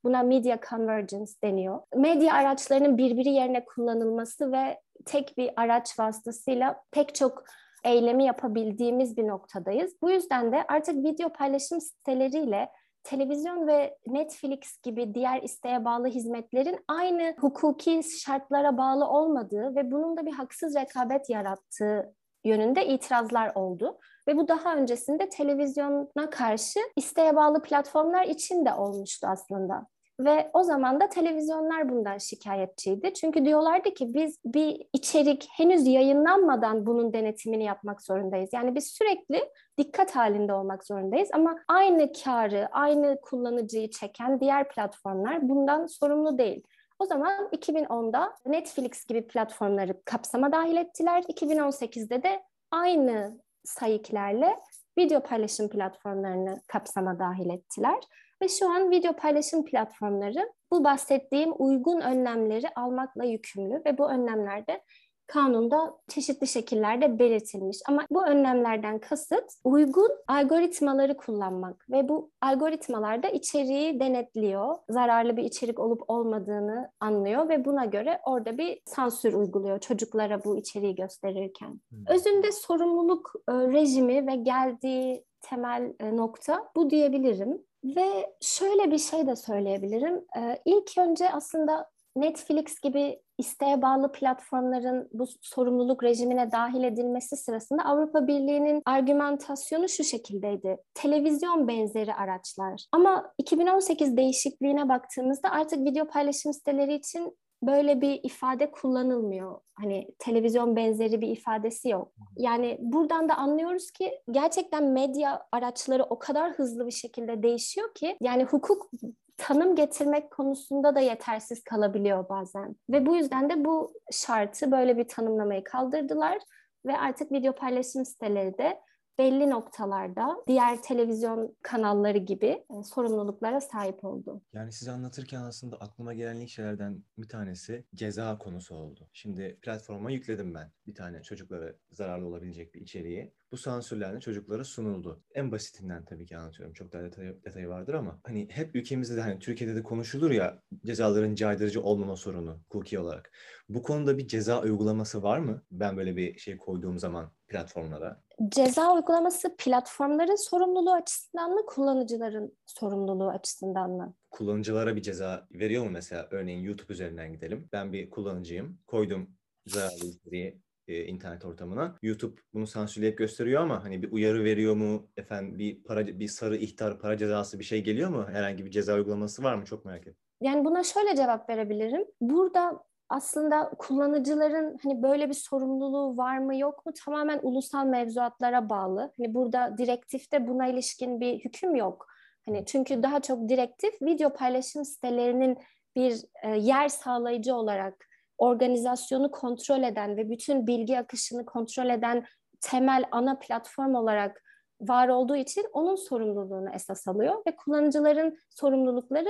buna 0.04 0.24
media 0.24 0.58
convergence 0.70 1.32
deniyor. 1.44 1.80
Medya 1.96 2.34
araçlarının 2.34 2.98
birbiri 2.98 3.30
yerine 3.30 3.66
kullanılması 3.66 4.52
ve 4.52 4.80
tek 5.06 5.38
bir 5.38 5.52
araç 5.56 6.00
vasıtasıyla 6.00 6.82
pek 6.92 7.16
çok 7.16 7.44
eylemi 7.84 8.26
yapabildiğimiz 8.26 9.18
bir 9.18 9.28
noktadayız. 9.28 9.94
Bu 10.02 10.12
yüzden 10.12 10.52
de 10.52 10.66
artık 10.68 10.96
video 10.96 11.30
paylaşım 11.30 11.82
siteleriyle 11.82 12.70
televizyon 13.06 13.68
ve 13.68 13.98
Netflix 14.08 14.82
gibi 14.84 15.14
diğer 15.14 15.42
isteğe 15.42 15.86
bağlı 15.86 16.08
hizmetlerin 16.08 16.80
aynı 16.88 17.36
hukuki 17.40 18.02
şartlara 18.04 18.78
bağlı 18.78 19.08
olmadığı 19.08 19.76
ve 19.76 19.92
bunun 19.92 20.18
da 20.18 20.26
bir 20.26 20.34
haksız 20.34 20.76
rekabet 20.76 21.30
yarattığı 21.30 22.16
yönünde 22.46 22.88
itirazlar 22.88 23.52
oldu. 23.56 24.00
Ve 24.28 24.38
bu 24.38 24.48
daha 24.48 24.76
öncesinde 24.76 25.30
televizyona 25.30 26.30
karşı 26.32 26.80
isteğe 26.96 27.36
bağlı 27.36 27.62
platformlar 27.62 28.26
için 28.26 28.66
de 28.66 28.74
olmuştu 28.74 29.28
aslında. 29.28 29.88
Ve 30.20 30.50
o 30.54 30.64
zaman 30.64 31.00
da 31.00 31.10
televizyonlar 31.10 31.90
bundan 31.90 32.18
şikayetçiydi. 32.18 33.14
Çünkü 33.14 33.46
diyorlardı 33.46 33.94
ki 33.94 34.14
biz 34.14 34.40
bir 34.46 34.88
içerik 34.94 35.48
henüz 35.52 35.88
yayınlanmadan 35.88 36.86
bunun 36.86 37.14
denetimini 37.14 37.64
yapmak 37.64 38.02
zorundayız. 38.02 38.50
Yani 38.54 38.76
biz 38.76 38.88
sürekli 38.88 39.50
dikkat 39.78 40.16
halinde 40.16 40.54
olmak 40.54 40.86
zorundayız 40.86 41.30
ama 41.34 41.56
aynı 41.68 42.12
karı, 42.24 42.68
aynı 42.72 43.22
kullanıcıyı 43.22 43.90
çeken 43.90 44.40
diğer 44.40 44.70
platformlar 44.70 45.50
bundan 45.50 45.86
sorumlu 45.86 46.38
değil. 46.38 46.64
O 47.00 47.06
zaman 47.06 47.50
2010'da 47.52 48.34
Netflix 48.46 49.06
gibi 49.06 49.28
platformları 49.28 50.02
kapsama 50.06 50.52
dahil 50.52 50.76
ettiler. 50.78 51.24
2018'de 51.24 52.24
de 52.24 52.44
aynı 52.72 53.40
sayıklarla 53.64 54.62
video 54.98 55.20
paylaşım 55.20 55.70
platformlarını 55.70 56.62
kapsama 56.68 57.20
dahil 57.20 57.50
ettiler. 57.50 58.00
Ve 58.42 58.48
şu 58.48 58.70
an 58.70 58.92
video 58.92 59.14
paylaşım 59.14 59.66
platformları 59.66 60.54
bu 60.72 60.84
bahsettiğim 60.84 61.54
uygun 61.60 62.02
önlemleri 62.02 62.68
almakla 62.76 63.26
yükümlü 63.26 63.82
ve 63.86 63.98
bu 63.98 64.10
önlemlerde 64.10 64.82
kanunda 65.28 65.94
çeşitli 66.08 66.48
şekillerde 66.48 67.20
belirtilmiş. 67.20 67.78
Ama 67.88 68.06
bu 68.12 68.26
önlemlerden 68.26 69.00
kasıt 69.00 69.44
uygun 69.64 70.12
algoritmaları 70.28 71.18
kullanmak 71.18 71.86
ve 71.90 72.10
bu 72.10 72.32
algoritmalarda 72.42 73.30
içeriği 73.30 74.00
denetliyor. 74.00 74.76
Zararlı 74.90 75.38
bir 75.38 75.44
içerik 75.44 75.80
olup 75.80 76.02
olmadığını 76.08 76.92
anlıyor 77.00 77.50
ve 77.50 77.66
buna 77.66 77.86
göre 77.86 78.20
orada 78.26 78.58
bir 78.58 78.82
sansür 78.86 79.34
uyguluyor 79.34 79.80
çocuklara 79.80 80.44
bu 80.44 80.58
içeriği 80.58 80.96
gösterirken. 80.96 81.70
Hmm. 81.90 82.00
Özünde 82.08 82.52
sorumluluk 82.52 83.34
e, 83.50 83.54
rejimi 83.54 84.28
ve 84.28 84.36
geldiği 84.36 85.26
temel 85.42 85.94
e, 86.00 86.18
nokta 86.18 86.72
bu 86.76 86.90
diyebilirim. 86.90 87.62
Ve 87.86 88.34
şöyle 88.42 88.92
bir 88.92 88.98
şey 88.98 89.28
de 89.28 89.36
söyleyebilirim. 89.36 90.26
Ee, 90.38 90.62
ilk 90.66 90.98
önce 90.98 91.30
aslında 91.30 91.90
Netflix 92.16 92.80
gibi 92.80 93.20
isteğe 93.38 93.82
bağlı 93.82 94.12
platformların 94.12 95.10
bu 95.14 95.26
sorumluluk 95.42 96.04
rejimine 96.04 96.52
dahil 96.52 96.84
edilmesi 96.84 97.38
sırasında 97.38 97.84
Avrupa 97.84 98.28
Birliği'nin 98.28 98.82
argümantasyonu 98.86 99.90
şu 99.90 100.04
şekildeydi. 100.04 100.78
Televizyon 100.94 101.68
benzeri 101.68 102.14
araçlar. 102.14 102.86
Ama 102.92 103.32
2018 103.38 104.18
değişikliğine 104.18 104.90
baktığımızda 104.90 105.50
artık 105.52 105.80
video 105.80 106.08
paylaşım 106.08 106.54
siteleri 106.54 106.94
için 106.94 107.38
böyle 107.68 108.02
bir 108.02 108.20
ifade 108.24 108.72
kullanılmıyor. 108.72 109.60
Hani 109.76 110.08
televizyon 110.20 110.76
benzeri 110.76 111.22
bir 111.22 111.28
ifadesi 111.28 111.90
yok. 111.90 112.12
Yani 112.38 112.78
buradan 112.80 113.30
da 113.30 113.36
anlıyoruz 113.36 113.92
ki 113.92 114.20
gerçekten 114.32 114.84
medya 114.84 115.48
araçları 115.52 116.04
o 116.04 116.20
kadar 116.20 116.52
hızlı 116.52 116.86
bir 116.86 116.92
şekilde 116.92 117.44
değişiyor 117.44 117.94
ki 117.94 118.18
yani 118.22 118.44
hukuk 118.44 118.92
tanım 119.38 119.76
getirmek 119.76 120.32
konusunda 120.32 120.96
da 120.96 121.00
yetersiz 121.00 121.64
kalabiliyor 121.64 122.30
bazen. 122.30 122.76
Ve 122.90 123.06
bu 123.06 123.16
yüzden 123.16 123.50
de 123.50 123.66
bu 123.66 123.94
şartı 124.12 124.72
böyle 124.72 124.98
bir 124.98 125.08
tanımlamayı 125.08 125.64
kaldırdılar 125.64 126.38
ve 126.86 126.98
artık 126.98 127.32
video 127.32 127.54
paylaşım 127.54 128.06
siteleri 128.06 128.58
de 128.58 128.80
belli 129.20 129.50
noktalarda 129.50 130.38
diğer 130.48 130.82
televizyon 130.82 131.56
kanalları 131.62 132.18
gibi 132.18 132.66
e, 132.80 132.84
sorumluluklara 132.84 133.62
sahip 133.62 134.06
oldu. 134.06 134.42
Yani 134.54 134.72
siz 134.72 134.88
anlatırken 134.88 135.42
aslında 135.42 135.78
aklıma 135.78 136.14
gelen 136.14 136.36
ilk 136.36 136.50
şeylerden 136.50 137.04
bir 137.18 137.30
tanesi 137.30 137.86
ceza 137.96 138.38
konusu 138.38 138.76
oldu. 138.76 139.10
Şimdi 139.14 139.60
platforma 139.62 140.12
yükledim 140.12 140.54
ben 140.54 140.72
bir 140.88 140.96
tane 140.96 141.24
çocuklara 141.24 141.74
zararlı 141.92 142.28
olabilecek 142.28 142.74
bir 142.76 142.82
içeriği. 142.82 143.34
Bu 143.52 143.58
sansürlerle 143.58 144.20
çocuklara 144.20 144.64
sunuldu. 144.64 145.24
En 145.34 145.52
basitinden 145.52 146.06
tabii 146.06 146.26
ki 146.26 146.38
anlatıyorum. 146.38 146.74
Çok 146.74 146.94
daha 146.94 147.04
detayı, 147.04 147.44
detayı 147.44 147.68
vardır 147.68 147.94
ama 147.94 148.20
hani 148.24 148.48
hep 148.50 148.76
ülkemizde 148.76 149.16
de 149.16 149.22
hani 149.22 149.40
Türkiye'de 149.40 149.76
de 149.76 149.84
konuşulur 149.84 150.32
ya 150.32 150.62
cezaların 150.86 151.36
caydırıcı 151.36 151.82
olmama 151.82 152.16
sorunu 152.16 152.60
hukuki 152.68 153.00
olarak. 153.00 153.32
Bu 153.70 153.84
konuda 153.84 154.18
bir 154.18 154.28
ceza 154.28 154.62
uygulaması 154.62 155.24
var 155.24 155.40
mı? 155.40 155.62
Ben 155.72 155.98
böyle 155.98 156.16
bir 156.16 156.38
şey 156.40 156.58
koyduğum 156.58 157.00
zaman 157.00 157.32
platformlara. 157.48 158.22
Ceza 158.50 158.94
uygulaması 158.94 159.56
platformların 159.58 160.50
sorumluluğu 160.50 160.94
açısından 160.94 161.52
mı, 161.52 161.66
kullanıcıların 161.66 162.58
sorumluluğu 162.66 163.30
açısından 163.30 163.92
mı? 163.92 164.14
Kullanıcılara 164.32 164.96
bir 164.96 165.02
ceza 165.02 165.48
veriyor 165.52 165.84
mu 165.84 165.90
mesela? 165.90 166.28
Örneğin 166.32 166.60
YouTube 166.64 166.94
üzerinden 166.94 167.34
gidelim. 167.34 167.70
Ben 167.74 167.94
bir 167.94 168.10
kullanıcıyım. 168.10 168.80
Koydum 168.88 169.30
zararlı 169.66 170.06
içeriği 170.06 170.65
e, 170.88 171.04
internet 171.06 171.46
ortamına. 171.46 171.96
YouTube 172.02 172.42
bunu 172.54 172.68
sansürleyip 172.68 173.18
gösteriyor 173.18 173.62
ama 173.62 173.84
hani 173.84 174.04
bir 174.04 174.12
uyarı 174.12 174.44
veriyor 174.44 174.76
mu? 174.76 175.08
Efendim 175.18 175.60
bir 175.60 175.84
para 175.84 176.08
bir 176.08 176.28
sarı 176.28 176.58
ihtar 176.58 177.00
para 177.00 177.18
cezası 177.18 177.60
bir 177.60 177.64
şey 177.64 177.84
geliyor 177.84 178.10
mu? 178.10 178.26
Herhangi 178.32 178.66
bir 178.66 178.72
ceza 178.72 178.96
uygulaması 178.96 179.44
var 179.44 179.56
mı? 179.56 179.66
Çok 179.66 179.86
merak 179.86 180.08
ettim. 180.08 180.16
Yani 180.42 180.66
buna 180.66 180.84
şöyle 180.84 181.16
cevap 181.16 181.50
verebilirim. 181.50 182.06
Burada 182.22 182.84
aslında 183.10 183.72
kullanıcıların 183.78 184.78
hani 184.84 185.04
böyle 185.04 185.30
bir 185.30 185.34
sorumluluğu 185.34 186.18
var 186.18 186.38
mı 186.38 186.58
yok 186.58 186.86
mu 186.86 186.94
tamamen 187.06 187.40
ulusal 187.44 187.86
mevzuatlara 187.86 188.70
bağlı. 188.70 189.12
Hani 189.18 189.34
burada 189.34 189.78
direktifte 189.78 190.48
buna 190.48 190.68
ilişkin 190.68 191.20
bir 191.20 191.40
hüküm 191.40 191.76
yok. 191.76 192.08
Hani 192.46 192.66
çünkü 192.66 193.04
daha 193.04 193.22
çok 193.22 193.50
direktif 193.50 194.02
video 194.02 194.34
paylaşım 194.34 194.86
sitelerinin 194.86 195.58
bir 195.96 196.22
e, 196.44 196.50
yer 196.50 196.90
sağlayıcı 196.90 197.56
olarak 197.56 198.08
organizasyonu 198.38 199.32
kontrol 199.32 199.84
eden 199.84 200.18
ve 200.18 200.30
bütün 200.30 200.68
bilgi 200.68 201.00
akışını 201.00 201.46
kontrol 201.46 201.90
eden 201.90 202.26
temel 202.62 203.06
ana 203.12 203.40
platform 203.40 203.96
olarak 203.96 204.44
var 204.82 205.08
olduğu 205.08 205.36
için 205.36 205.66
onun 205.74 205.96
sorumluluğunu 205.96 206.70
esas 206.74 207.08
alıyor 207.08 207.42
ve 207.48 207.56
kullanıcıların 207.56 208.38
sorumlulukları 208.50 209.30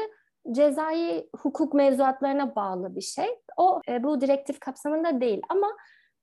cezai 0.52 1.30
hukuk 1.36 1.74
mevzuatlarına 1.74 2.56
bağlı 2.56 2.96
bir 2.96 3.02
şey. 3.02 3.28
O 3.58 3.82
e, 3.90 4.04
bu 4.04 4.22
direktif 4.22 4.60
kapsamında 4.60 5.22
değil 5.22 5.42
ama 5.50 5.68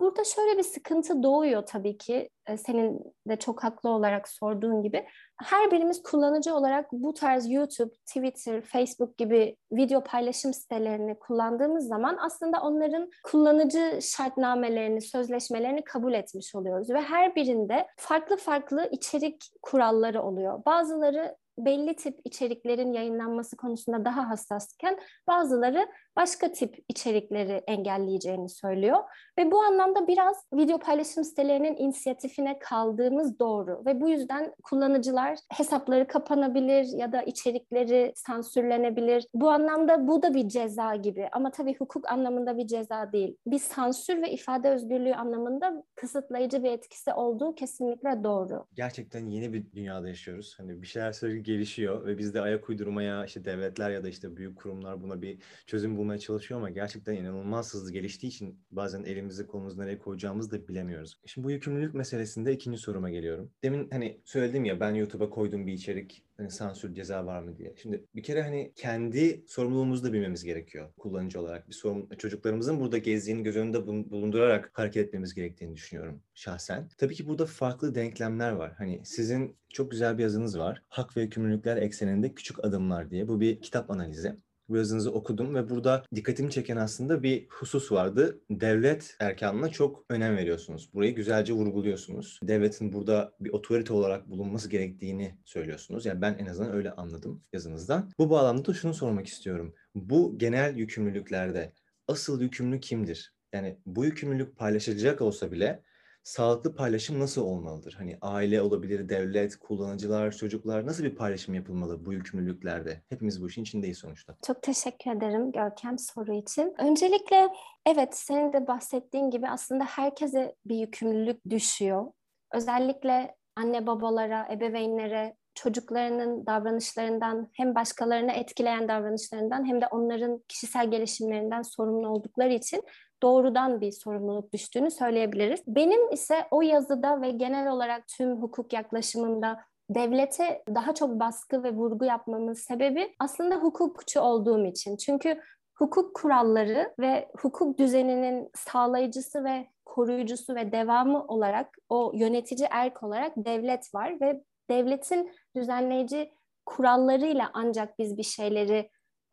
burada 0.03 0.25
şöyle 0.25 0.59
bir 0.59 0.63
sıkıntı 0.63 1.23
doğuyor 1.23 1.63
tabii 1.67 1.99
ki 1.99 2.31
e, 2.47 2.57
senin 2.57 3.15
de 3.29 3.37
çok 3.37 3.65
haklı 3.65 3.91
olarak 3.91 4.29
sorduğun 4.29 4.83
gibi. 4.83 5.07
Her 5.43 5.71
birimiz 5.71 6.03
kullanıcı 6.03 6.55
olarak 6.55 6.93
bu 6.93 7.15
tarz 7.15 7.51
YouTube, 7.51 7.95
Twitter, 8.07 8.61
Facebook 8.61 9.19
gibi 9.19 9.57
video 9.73 10.05
paylaşım 10.05 10.55
sitelerini 10.55 11.19
kullandığımız 11.19 11.89
zaman 11.89 12.17
aslında 12.21 12.61
onların 12.61 13.11
kullanıcı 13.25 13.99
şartnamelerini, 14.03 15.03
sözleşmelerini 15.03 15.85
kabul 15.85 16.13
etmiş 16.13 16.55
oluyoruz 16.55 16.91
ve 16.91 17.01
her 17.01 17.35
birinde 17.35 17.87
farklı 17.97 18.37
farklı 18.37 18.89
içerik 18.91 19.51
kuralları 19.63 20.23
oluyor. 20.23 20.65
Bazıları 20.67 21.37
belli 21.59 21.97
tip 21.97 22.21
içeriklerin 22.25 22.93
yayınlanması 22.93 23.57
konusunda 23.57 24.05
daha 24.05 24.31
hassasken 24.31 24.99
bazıları 25.29 25.87
başka 26.17 26.53
tip 26.53 26.85
içerikleri 26.89 27.53
engelleyeceğini 27.53 28.49
söylüyor. 28.49 28.99
Ve 29.39 29.51
bu 29.51 29.63
anlamda 29.63 30.09
biraz 30.09 30.37
video 30.53 30.79
paylaşım 30.79 31.25
sitelerinin 31.25 31.77
inisiyatifine 31.77 32.59
kaldığımız 32.59 33.39
doğru. 33.39 33.83
Ve 33.87 34.01
bu 34.01 34.09
yüzden 34.09 34.55
kullanıcılar 34.63 35.39
hesapları 35.53 36.07
kapanabilir 36.07 36.99
ya 36.99 37.13
da 37.13 37.23
içerikleri 37.23 38.13
sansürlenebilir. 38.15 39.27
Bu 39.35 39.51
anlamda 39.51 40.09
bu 40.09 40.23
da 40.23 40.35
bir 40.35 40.49
ceza 40.49 40.95
gibi 40.95 41.29
ama 41.33 41.51
tabii 41.51 41.75
hukuk 41.79 42.13
anlamında 42.13 42.59
bir 42.59 42.67
ceza 42.67 43.13
değil. 43.13 43.37
Bir 43.47 43.59
sansür 43.59 44.23
ve 44.23 44.31
ifade 44.31 44.71
özgürlüğü 44.71 45.15
anlamında 45.15 45.85
kısıtlayıcı 45.95 46.65
bir 46.65 46.71
etkisi 46.71 47.13
olduğu 47.13 47.55
kesinlikle 47.55 48.25
doğru. 48.25 48.67
Gerçekten 48.75 49.27
yeni 49.27 49.53
bir 49.53 49.73
dünyada 49.73 50.09
yaşıyoruz. 50.09 50.55
Hani 50.59 50.83
bir 50.83 50.87
şeyler 50.87 51.13
sürekli 51.13 51.42
gelişiyor 51.43 52.07
ve 52.07 52.19
biz 52.19 52.35
de 52.35 52.41
ayak 52.41 52.69
uydurmaya 52.69 53.25
işte 53.25 53.45
devletler 53.45 53.91
ya 53.91 54.05
da 54.05 54.09
işte 54.09 54.37
büyük 54.37 54.57
kurumlar 54.57 55.03
buna 55.03 55.23
bir 55.23 55.39
çözüm 55.67 55.97
bulmaya 55.97 56.19
çalışıyor 56.19 56.61
ama 56.61 56.71
gerçekten 56.71 57.15
inanılmaz 57.15 57.75
hızlı 57.75 57.93
geliştiği 57.93 58.29
için 58.29 58.61
bazen 58.71 59.05
elimizi 59.05 59.47
kolumuzu 59.47 59.81
nereye 59.81 59.99
koyacağımızı 59.99 60.51
da 60.51 60.69
bilemiyoruz. 60.69 61.19
Şimdi 61.27 61.45
bu 61.45 61.51
yükümlülük 61.51 61.95
meselesinde 61.95 62.53
ikinci 62.53 62.79
soruma 62.79 63.11
geliyorum. 63.11 63.51
Demin 63.63 63.89
hani 63.91 64.21
söyledim 64.25 64.65
ya 64.65 64.81
ben 64.81 64.95
YouTube'a 64.95 65.31
koyduğum 65.31 65.67
bir 65.67 65.73
içerik 65.73 66.25
hani 66.37 66.51
sansür 66.51 66.95
ceza 66.95 67.27
var 67.27 67.43
mı 67.43 67.59
diye. 67.59 67.75
Şimdi 67.83 68.05
bir 68.15 68.23
kere 68.23 68.43
hani 68.43 68.73
kendi 68.77 69.45
sorumluluğumuzu 69.47 70.05
da 70.05 70.13
bilmemiz 70.13 70.45
gerekiyor 70.45 70.93
kullanıcı 70.99 71.41
olarak. 71.41 71.69
Bir 71.69 71.75
sorun, 71.75 72.09
çocuklarımızın 72.19 72.81
burada 72.81 72.99
gezdiğini 72.99 73.43
göz 73.43 73.57
önünde 73.57 73.87
bulundurarak 73.87 74.71
hareket 74.73 75.07
etmemiz 75.07 75.35
gerektiğini 75.35 75.75
düşünüyorum 75.75 76.23
şahsen. 76.35 76.89
Tabii 76.99 77.15
ki 77.15 77.27
burada 77.27 77.47
farklı 77.47 77.95
denklemler 77.95 78.53
var. 78.53 78.73
Hani 78.79 79.01
sizin 79.05 79.57
çok 79.69 79.91
güzel 79.91 80.19
bir 80.19 80.23
yazınız 80.23 80.59
var. 80.59 80.83
Hak 80.89 81.17
ve 81.17 81.23
yükümlülükler 81.23 81.77
ekseninde 81.77 82.35
küçük 82.35 82.65
adımlar 82.65 83.11
diye. 83.11 83.29
Bu 83.29 83.41
bir 83.41 83.61
kitap 83.61 83.91
analizi 83.91 84.37
bu 84.69 84.77
yazınızı 84.77 85.13
okudum 85.13 85.55
ve 85.55 85.71
burada 85.71 86.05
dikkatimi 86.15 86.51
çeken 86.51 86.77
aslında 86.77 87.23
bir 87.23 87.47
husus 87.49 87.93
vardı. 87.93 88.41
Devlet 88.51 89.17
erkanına 89.21 89.69
çok 89.69 90.05
önem 90.09 90.37
veriyorsunuz. 90.37 90.91
Burayı 90.95 91.15
güzelce 91.15 91.53
vurguluyorsunuz. 91.53 92.41
Devletin 92.43 92.93
burada 92.93 93.33
bir 93.41 93.51
otorite 93.51 93.93
olarak 93.93 94.31
bulunması 94.31 94.69
gerektiğini 94.69 95.39
söylüyorsunuz. 95.45 96.07
Yani 96.07 96.21
ben 96.21 96.35
en 96.39 96.47
azından 96.47 96.73
öyle 96.73 96.91
anladım 96.91 97.43
yazınızdan. 97.53 98.11
Bu 98.19 98.31
bağlamda 98.31 98.65
da 98.65 98.75
şunu 98.75 98.95
sormak 98.95 99.27
istiyorum. 99.27 99.75
Bu 99.95 100.39
genel 100.39 100.77
yükümlülüklerde 100.77 101.73
asıl 102.09 102.41
yükümlü 102.41 102.81
kimdir? 102.81 103.33
Yani 103.53 103.79
bu 103.87 104.05
yükümlülük 104.05 104.57
paylaşılacak 104.57 105.21
olsa 105.21 105.53
bile 105.53 105.83
sağlıklı 106.25 106.75
paylaşım 106.75 107.21
nasıl 107.21 107.43
olmalıdır? 107.43 107.95
Hani 107.99 108.19
aile 108.21 108.63
olabilir, 108.63 109.09
devlet, 109.09 109.57
kullanıcılar, 109.57 110.33
çocuklar 110.33 110.87
nasıl 110.87 111.05
bir 111.05 111.15
paylaşım 111.15 111.55
yapılmalı 111.55 112.07
bu 112.07 112.13
yükümlülüklerde? 112.13 113.03
Hepimiz 113.09 113.43
bu 113.43 113.49
işin 113.49 113.63
içindeyiz 113.63 113.99
sonuçta. 113.99 114.37
Çok 114.47 114.63
teşekkür 114.63 115.11
ederim 115.11 115.53
Görkem 115.53 115.99
soru 115.99 116.35
için. 116.35 116.75
Öncelikle 116.79 117.49
evet 117.87 118.17
senin 118.17 118.53
de 118.53 118.67
bahsettiğin 118.67 119.31
gibi 119.31 119.49
aslında 119.49 119.85
herkese 119.85 120.55
bir 120.67 120.77
yükümlülük 120.77 121.51
düşüyor. 121.51 122.13
Özellikle 122.53 123.35
anne 123.57 123.87
babalara, 123.87 124.49
ebeveynlere 124.53 125.37
çocuklarının 125.55 126.47
davranışlarından 126.47 127.49
hem 127.53 127.75
başkalarına 127.75 128.33
etkileyen 128.33 128.89
davranışlarından 128.89 129.69
hem 129.69 129.81
de 129.81 129.87
onların 129.87 130.45
kişisel 130.49 130.91
gelişimlerinden 130.91 131.63
sorumlu 131.63 132.09
oldukları 132.09 132.53
için 132.53 132.83
doğrudan 133.23 133.81
bir 133.81 133.93
sorumluluk 133.93 134.53
düştüğünü 134.53 134.91
söyleyebiliriz. 134.91 135.61
Benim 135.67 136.13
ise 136.13 136.47
o 136.51 136.63
yazıda 136.63 137.23
ve 137.23 137.31
genel 137.31 137.73
olarak 137.73 138.09
tüm 138.09 138.43
hukuk 138.43 138.73
yaklaşımında 138.73 139.61
devlete 139.91 140.63
daha 140.75 140.95
çok 140.95 141.21
baskı 141.21 141.63
ve 141.63 141.73
vurgu 141.73 142.05
yapmamın 142.05 142.53
sebebi 142.53 143.15
aslında 143.19 143.57
hukukçu 143.57 144.21
olduğum 144.21 144.67
için. 144.67 144.97
Çünkü 144.97 145.41
hukuk 145.75 146.15
kuralları 146.15 146.95
ve 146.99 147.29
hukuk 147.39 147.79
düzeninin 147.79 148.51
sağlayıcısı 148.55 149.45
ve 149.45 149.67
koruyucusu 149.85 150.55
ve 150.55 150.73
devamı 150.73 151.25
olarak 151.27 151.77
o 151.89 152.13
yönetici 152.15 152.69
erk 152.71 153.03
olarak 153.03 153.33
devlet 153.37 153.95
var 153.95 154.21
ve 154.21 154.43
devletin 154.71 155.33
düzenleyici 155.57 156.33
kurallarıyla 156.67 157.51
ancak 157.55 157.99
biz 157.99 158.17
bir 158.17 158.23
şeyleri 158.23 158.91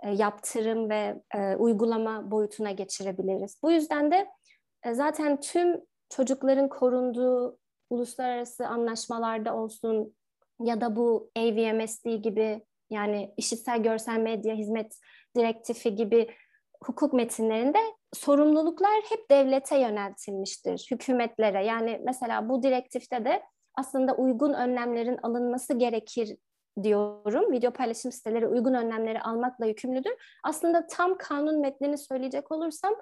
yaptırım 0.08 0.90
ve 0.90 1.22
e, 1.36 1.56
uygulama 1.56 2.32
boyutuna 2.32 2.72
geçirebiliriz. 2.72 3.60
Bu 3.64 3.72
yüzden 3.72 4.12
de 4.12 4.28
e, 4.86 4.94
zaten 4.94 5.40
tüm 5.40 5.82
çocukların 6.10 6.70
korunduğu 6.70 7.58
uluslararası 7.90 8.68
anlaşmalarda 8.68 9.56
olsun 9.56 10.16
ya 10.62 10.82
da 10.82 10.96
bu 10.96 11.32
AVMSD 11.38 12.06
gibi 12.06 12.66
yani 12.90 13.34
işitsel 13.38 13.84
görsel 13.84 14.20
medya 14.20 14.56
hizmet 14.56 15.00
direktifi 15.38 15.96
gibi 15.96 16.30
hukuk 16.84 17.14
metinlerinde 17.14 17.78
sorumluluklar 18.14 19.02
hep 19.10 19.32
devlete 19.32 19.80
yöneltilmiştir, 19.80 20.88
hükümetlere. 20.92 21.66
Yani 21.66 22.02
mesela 22.04 22.50
bu 22.50 22.64
direktifte 22.64 23.26
de 23.26 23.44
aslında 23.76 24.16
uygun 24.16 24.54
önlemlerin 24.54 25.20
alınması 25.24 25.74
gerekir 25.74 26.38
diyorum. 26.84 27.52
Video 27.52 27.72
paylaşım 27.72 28.12
siteleri 28.12 28.48
uygun 28.48 28.74
önlemleri 28.74 29.22
almakla 29.22 29.66
yükümlüdür. 29.66 30.14
Aslında 30.44 30.88
tam 30.88 31.18
kanun 31.18 31.60
metnini 31.62 31.98
söyleyecek 31.98 32.52
olursam 32.52 32.96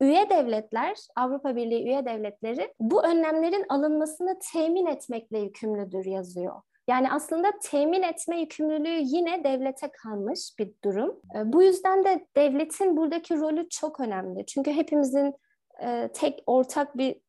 üye 0.00 0.30
devletler, 0.30 0.96
Avrupa 1.16 1.56
Birliği 1.56 1.84
üye 1.84 2.04
devletleri 2.04 2.74
bu 2.80 3.04
önlemlerin 3.04 3.64
alınmasını 3.68 4.38
temin 4.52 4.86
etmekle 4.86 5.38
yükümlüdür 5.38 6.04
yazıyor. 6.04 6.62
Yani 6.88 7.10
aslında 7.10 7.52
temin 7.62 8.02
etme 8.02 8.40
yükümlülüğü 8.40 9.00
yine 9.02 9.44
devlete 9.44 9.90
kalmış 9.90 10.50
bir 10.58 10.70
durum. 10.84 11.20
Ee, 11.36 11.52
bu 11.52 11.62
yüzden 11.62 12.04
de 12.04 12.26
devletin 12.36 12.96
buradaki 12.96 13.36
rolü 13.36 13.68
çok 13.68 14.00
önemli. 14.00 14.46
Çünkü 14.46 14.72
hepimizin 14.72 15.34
e, 15.82 16.08
tek 16.14 16.42
ortak 16.46 16.96
bir 16.96 17.20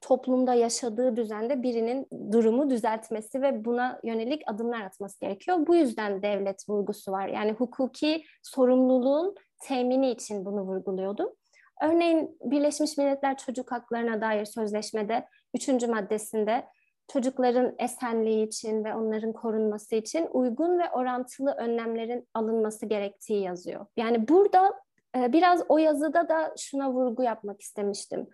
toplumda 0.00 0.54
yaşadığı 0.54 1.16
düzende 1.16 1.62
birinin 1.62 2.06
durumu 2.32 2.70
düzeltmesi 2.70 3.42
ve 3.42 3.64
buna 3.64 4.00
yönelik 4.04 4.42
adımlar 4.46 4.80
atması 4.80 5.20
gerekiyor. 5.20 5.66
Bu 5.66 5.74
yüzden 5.74 6.22
devlet 6.22 6.68
vurgusu 6.68 7.12
var. 7.12 7.28
Yani 7.28 7.52
hukuki 7.52 8.24
sorumluluğun 8.42 9.34
temini 9.62 10.10
için 10.10 10.44
bunu 10.44 10.60
vurguluyordum. 10.60 11.28
Örneğin 11.82 12.38
Birleşmiş 12.44 12.98
Milletler 12.98 13.36
Çocuk 13.38 13.72
Haklarına 13.72 14.20
dair 14.20 14.44
sözleşmede 14.44 15.26
üçüncü 15.54 15.86
maddesinde 15.86 16.64
çocukların 17.12 17.74
esenliği 17.78 18.46
için 18.46 18.84
ve 18.84 18.94
onların 18.94 19.32
korunması 19.32 19.94
için 19.94 20.28
uygun 20.32 20.78
ve 20.78 20.90
orantılı 20.90 21.50
önlemlerin 21.50 22.28
alınması 22.34 22.86
gerektiği 22.86 23.42
yazıyor. 23.42 23.86
Yani 23.96 24.28
burada 24.28 24.74
e, 25.16 25.32
biraz 25.32 25.62
o 25.68 25.78
yazıda 25.78 26.28
da 26.28 26.54
şuna 26.58 26.92
vurgu 26.92 27.22
yapmak 27.22 27.60
istemiştim. 27.60 28.26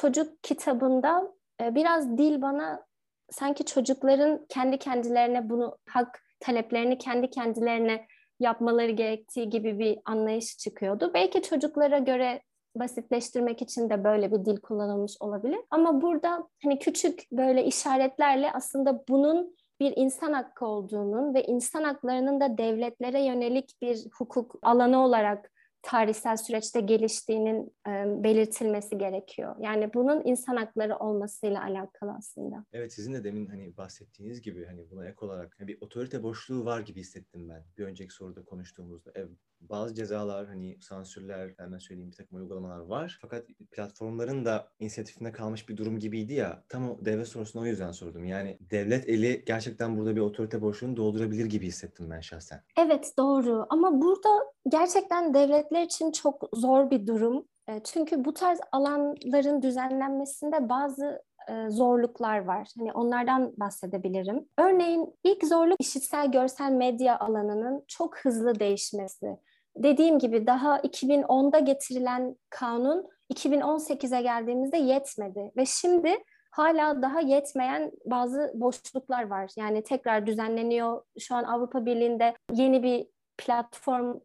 Çocuk 0.00 0.42
kitabında 0.42 1.32
e, 1.62 1.74
biraz 1.74 2.18
dil 2.18 2.42
bana 2.42 2.84
sanki 3.30 3.64
çocukların 3.64 4.46
kendi 4.48 4.78
kendilerine 4.78 5.50
bunu 5.50 5.78
hak 5.88 6.22
taleplerini 6.40 6.98
kendi 6.98 7.30
kendilerine 7.30 8.06
yapmaları 8.40 8.90
gerektiği 8.90 9.50
gibi 9.50 9.78
bir 9.78 9.98
anlayış 10.04 10.58
çıkıyordu. 10.58 11.10
Belki 11.14 11.42
çocuklara 11.42 11.98
göre 11.98 12.42
basitleştirmek 12.76 13.62
için 13.62 13.90
de 13.90 14.04
böyle 14.04 14.32
bir 14.32 14.44
dil 14.44 14.56
kullanılmış 14.56 15.16
olabilir. 15.20 15.60
Ama 15.70 16.02
burada 16.02 16.48
hani 16.62 16.78
küçük 16.78 17.22
böyle 17.32 17.64
işaretlerle 17.64 18.52
aslında 18.52 19.04
bunun 19.08 19.56
bir 19.80 19.92
insan 19.96 20.32
hakkı 20.32 20.66
olduğunun 20.66 21.34
ve 21.34 21.44
insan 21.44 21.82
haklarının 21.82 22.40
da 22.40 22.58
devletlere 22.58 23.20
yönelik 23.24 23.82
bir 23.82 24.06
hukuk 24.18 24.54
alanı 24.62 25.04
olarak 25.04 25.50
tarihsel 25.82 26.36
süreçte 26.36 26.80
geliştiğinin 26.80 27.72
e, 27.88 27.90
belirtilmesi 28.24 28.98
gerekiyor. 28.98 29.56
Yani 29.60 29.94
bunun 29.94 30.22
insan 30.24 30.56
hakları 30.56 30.96
olmasıyla 30.96 31.62
alakalı 31.62 32.12
aslında. 32.18 32.64
Evet 32.72 32.92
sizin 32.92 33.14
de 33.14 33.24
demin 33.24 33.46
hani 33.46 33.76
bahsettiğiniz 33.76 34.42
gibi 34.42 34.64
hani 34.66 34.90
buna 34.90 35.08
ek 35.08 35.16
olarak 35.20 35.54
hani 35.58 35.68
bir 35.68 35.78
otorite 35.80 36.22
boşluğu 36.22 36.64
var 36.64 36.80
gibi 36.80 37.00
hissettim 37.00 37.48
ben. 37.48 37.64
Bir 37.78 37.84
önceki 37.84 38.14
soruda 38.14 38.44
konuştuğumuzda. 38.44 39.10
Evet, 39.14 39.30
bazı 39.60 39.94
cezalar 39.94 40.46
hani 40.46 40.78
sansürler 40.80 41.54
hemen 41.58 41.78
söyleyeyim 41.78 42.10
bir 42.10 42.16
takım 42.16 42.38
uygulamalar 42.38 42.78
var. 42.78 43.18
Fakat 43.20 43.46
platformların 43.70 44.44
da 44.44 44.68
inisiyatifinde 44.78 45.32
kalmış 45.32 45.68
bir 45.68 45.76
durum 45.76 45.98
gibiydi 45.98 46.32
ya. 46.34 46.64
Tam 46.68 46.90
o 46.90 47.04
devlet 47.04 47.28
sorusunu 47.28 47.62
o 47.62 47.66
yüzden 47.66 47.92
sordum. 47.92 48.24
Yani 48.24 48.58
devlet 48.60 49.08
eli 49.08 49.42
gerçekten 49.46 49.98
burada 49.98 50.16
bir 50.16 50.20
otorite 50.20 50.62
boşluğunu 50.62 50.96
doldurabilir 50.96 51.46
gibi 51.46 51.66
hissettim 51.66 52.10
ben 52.10 52.20
şahsen. 52.20 52.62
Evet 52.78 53.12
doğru 53.18 53.66
ama 53.70 54.02
burada 54.02 54.28
gerçekten 54.68 55.34
devletler 55.68 55.82
için 55.82 56.12
çok 56.12 56.48
zor 56.52 56.90
bir 56.90 57.06
durum. 57.06 57.44
E, 57.68 57.80
çünkü 57.84 58.24
bu 58.24 58.34
tarz 58.34 58.60
alanların 58.72 59.62
düzenlenmesinde 59.62 60.68
bazı 60.68 61.22
e, 61.48 61.70
zorluklar 61.70 62.44
var. 62.44 62.68
Hani 62.78 62.92
onlardan 62.92 63.52
bahsedebilirim. 63.56 64.48
Örneğin 64.58 65.14
ilk 65.24 65.46
zorluk 65.46 65.80
işitsel 65.80 66.32
görsel 66.32 66.72
medya 66.72 67.18
alanının 67.18 67.84
çok 67.88 68.18
hızlı 68.18 68.60
değişmesi. 68.60 69.36
Dediğim 69.76 70.18
gibi 70.18 70.46
daha 70.46 70.78
2010'da 70.78 71.58
getirilen 71.58 72.36
kanun 72.50 73.06
2018'e 73.34 74.22
geldiğimizde 74.22 74.76
yetmedi 74.76 75.52
ve 75.56 75.66
şimdi 75.66 76.16
hala 76.50 77.02
daha 77.02 77.20
yetmeyen 77.20 77.92
bazı 78.04 78.52
boşluklar 78.54 79.26
var. 79.26 79.50
Yani 79.56 79.82
tekrar 79.82 80.26
düzenleniyor. 80.26 81.02
Şu 81.18 81.34
an 81.34 81.44
Avrupa 81.44 81.86
Birliği'nde 81.86 82.34
yeni 82.52 82.82
bir 82.82 83.06
platform 83.38 84.18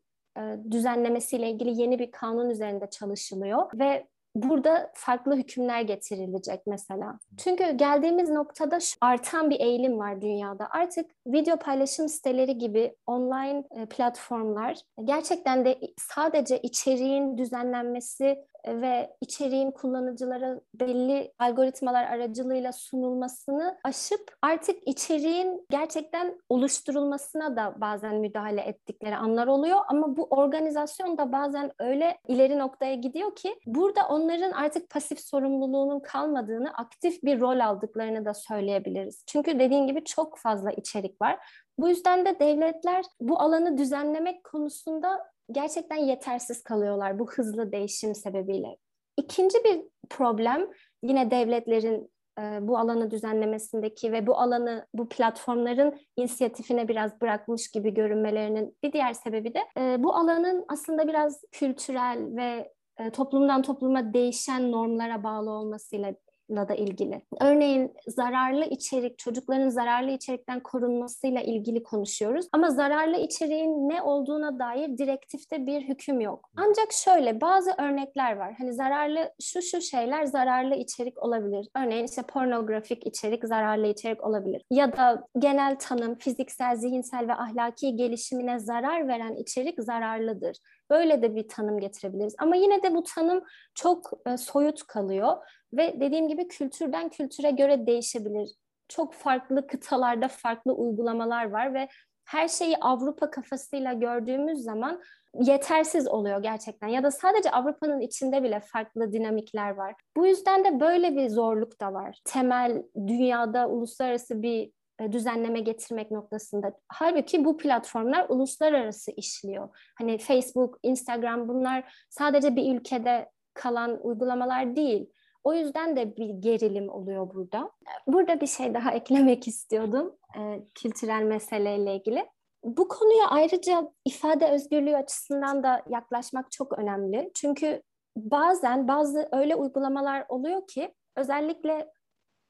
düzenlemesiyle 0.71 1.49
ilgili 1.49 1.81
yeni 1.81 1.99
bir 1.99 2.11
kanun 2.11 2.49
üzerinde 2.49 2.89
çalışılıyor 2.89 3.65
ve 3.73 4.07
burada 4.35 4.91
farklı 4.93 5.35
hükümler 5.35 5.81
getirilecek 5.81 6.61
mesela. 6.67 7.19
Çünkü 7.37 7.71
geldiğimiz 7.71 8.29
noktada 8.29 8.77
artan 9.01 9.49
bir 9.49 9.59
eğilim 9.59 9.99
var 9.99 10.21
dünyada. 10.21 10.67
Artık 10.71 11.11
video 11.27 11.57
paylaşım 11.57 12.09
siteleri 12.09 12.57
gibi 12.57 12.95
online 13.07 13.63
e, 13.71 13.85
platformlar 13.85 14.77
gerçekten 15.03 15.65
de 15.65 15.79
sadece 15.97 16.59
içeriğin 16.59 17.37
düzenlenmesi 17.37 18.45
ve 18.67 19.15
içeriğin 19.21 19.71
kullanıcılara 19.71 20.59
belli 20.73 21.33
algoritmalar 21.39 22.03
aracılığıyla 22.03 22.71
sunulmasını 22.71 23.77
aşıp 23.83 24.35
artık 24.41 24.87
içeriğin 24.87 25.65
gerçekten 25.69 26.37
oluşturulmasına 26.49 27.55
da 27.55 27.81
bazen 27.81 28.15
müdahale 28.15 28.61
ettikleri 28.61 29.15
anlar 29.15 29.47
oluyor 29.47 29.79
ama 29.87 30.17
bu 30.17 30.23
organizasyon 30.23 31.17
da 31.17 31.31
bazen 31.31 31.71
öyle 31.79 32.17
ileri 32.27 32.59
noktaya 32.59 32.95
gidiyor 32.95 33.35
ki 33.35 33.55
burada 33.65 34.07
onların 34.07 34.51
artık 34.51 34.89
pasif 34.89 35.19
sorumluluğunun 35.19 35.99
kalmadığını, 35.99 36.73
aktif 36.73 37.23
bir 37.23 37.39
rol 37.39 37.59
aldıklarını 37.59 38.25
da 38.25 38.33
söyleyebiliriz. 38.33 39.23
Çünkü 39.27 39.59
dediğin 39.59 39.87
gibi 39.87 40.03
çok 40.03 40.37
fazla 40.37 40.71
içerik 40.71 41.21
var. 41.21 41.39
Bu 41.77 41.89
yüzden 41.89 42.25
de 42.25 42.39
devletler 42.39 43.05
bu 43.19 43.39
alanı 43.39 43.77
düzenlemek 43.77 44.43
konusunda 44.43 45.32
gerçekten 45.51 45.95
yetersiz 45.95 46.63
kalıyorlar 46.63 47.19
bu 47.19 47.31
hızlı 47.31 47.71
değişim 47.71 48.15
sebebiyle. 48.15 48.77
İkinci 49.17 49.63
bir 49.63 49.81
problem 50.09 50.69
yine 51.03 51.31
devletlerin 51.31 52.13
e, 52.39 52.67
bu 52.67 52.77
alanı 52.77 53.11
düzenlemesindeki 53.11 54.11
ve 54.11 54.27
bu 54.27 54.37
alanı 54.37 54.87
bu 54.93 55.09
platformların 55.09 55.99
inisiyatifine 56.17 56.87
biraz 56.87 57.21
bırakmış 57.21 57.71
gibi 57.71 57.93
görünmelerinin 57.93 58.77
bir 58.83 58.93
diğer 58.93 59.13
sebebi 59.13 59.53
de 59.53 59.59
e, 59.77 60.03
bu 60.03 60.15
alanın 60.15 60.65
aslında 60.67 61.07
biraz 61.07 61.41
kültürel 61.51 62.35
ve 62.35 62.73
e, 62.99 63.09
toplumdan 63.09 63.61
topluma 63.61 64.13
değişen 64.13 64.71
normlara 64.71 65.23
bağlı 65.23 65.51
olmasıyla 65.51 66.15
da 66.49 66.75
ilgili. 66.75 67.21
Örneğin 67.41 67.93
zararlı 68.07 68.65
içerik, 68.65 69.17
çocukların 69.17 69.69
zararlı 69.69 70.11
içerikten 70.11 70.59
korunmasıyla 70.59 71.41
ilgili 71.41 71.83
konuşuyoruz. 71.83 72.47
Ama 72.51 72.69
zararlı 72.69 73.17
içeriğin 73.17 73.89
ne 73.89 74.01
olduğuna 74.01 74.59
dair 74.59 74.97
direktifte 74.97 75.65
bir 75.65 75.81
hüküm 75.81 76.21
yok. 76.21 76.49
Ancak 76.57 76.91
şöyle 76.91 77.41
bazı 77.41 77.71
örnekler 77.77 78.35
var. 78.35 78.53
Hani 78.57 78.73
zararlı 78.73 79.33
şu 79.41 79.61
şu 79.61 79.81
şeyler 79.81 80.25
zararlı 80.25 80.75
içerik 80.75 81.23
olabilir. 81.23 81.67
Örneğin 81.77 82.05
işte 82.05 82.21
pornografik 82.21 83.07
içerik 83.07 83.45
zararlı 83.45 83.87
içerik 83.87 84.23
olabilir. 84.23 84.61
Ya 84.71 84.97
da 84.97 85.27
genel 85.39 85.75
tanım 85.79 86.15
fiziksel, 86.15 86.75
zihinsel 86.75 87.27
ve 87.27 87.33
ahlaki 87.33 87.95
gelişimine 87.95 88.59
zarar 88.59 89.07
veren 89.07 89.35
içerik 89.35 89.83
zararlıdır. 89.83 90.57
Böyle 90.89 91.21
de 91.21 91.35
bir 91.35 91.47
tanım 91.47 91.79
getirebiliriz. 91.79 92.35
Ama 92.37 92.55
yine 92.55 92.83
de 92.83 92.95
bu 92.95 93.03
tanım 93.03 93.43
çok 93.75 94.11
e, 94.25 94.37
soyut 94.37 94.87
kalıyor 94.87 95.37
ve 95.77 95.99
dediğim 95.99 96.27
gibi 96.27 96.47
kültürden 96.47 97.09
kültüre 97.09 97.51
göre 97.51 97.87
değişebilir. 97.87 98.49
Çok 98.87 99.13
farklı 99.13 99.67
kıtalarda 99.67 100.27
farklı 100.27 100.73
uygulamalar 100.73 101.49
var 101.49 101.73
ve 101.73 101.87
her 102.25 102.47
şeyi 102.47 102.77
Avrupa 102.77 103.29
kafasıyla 103.29 103.93
gördüğümüz 103.93 104.59
zaman 104.63 105.01
yetersiz 105.39 106.07
oluyor 106.07 106.43
gerçekten. 106.43 106.87
Ya 106.87 107.03
da 107.03 107.11
sadece 107.11 107.51
Avrupa'nın 107.51 108.01
içinde 108.01 108.43
bile 108.43 108.59
farklı 108.59 109.13
dinamikler 109.13 109.69
var. 109.69 109.95
Bu 110.17 110.27
yüzden 110.27 110.65
de 110.65 110.79
böyle 110.79 111.15
bir 111.15 111.29
zorluk 111.29 111.81
da 111.81 111.93
var. 111.93 112.21
Temel 112.25 112.83
dünyada 112.95 113.69
uluslararası 113.69 114.41
bir 114.41 114.71
e, 114.99 115.11
düzenleme 115.11 115.59
getirmek 115.59 116.11
noktasında. 116.11 116.73
Halbuki 116.87 117.45
bu 117.45 117.57
platformlar 117.57 118.25
uluslararası 118.29 119.11
işliyor. 119.11 119.69
Hani 119.97 120.17
Facebook, 120.17 120.79
Instagram 120.83 121.47
bunlar 121.47 122.05
sadece 122.09 122.55
bir 122.55 122.75
ülkede 122.75 123.29
kalan 123.53 123.99
uygulamalar 124.07 124.75
değil. 124.75 125.09
O 125.43 125.53
yüzden 125.53 125.95
de 125.95 126.15
bir 126.17 126.29
gerilim 126.29 126.89
oluyor 126.89 127.33
burada. 127.33 127.71
Burada 128.07 128.41
bir 128.41 128.47
şey 128.47 128.73
daha 128.73 128.91
eklemek 128.93 129.47
istiyordum 129.47 130.15
e, 130.37 130.63
kültürel 130.75 131.23
meseleyle 131.23 131.95
ilgili. 131.95 132.25
Bu 132.63 132.87
konuya 132.87 133.27
ayrıca 133.27 133.91
ifade 134.05 134.51
özgürlüğü 134.51 134.95
açısından 134.95 135.63
da 135.63 135.83
yaklaşmak 135.89 136.51
çok 136.51 136.79
önemli. 136.79 137.31
Çünkü 137.35 137.81
bazen 138.17 138.87
bazı 138.87 139.29
öyle 139.31 139.55
uygulamalar 139.55 140.25
oluyor 140.29 140.67
ki 140.67 140.93
özellikle 141.15 141.91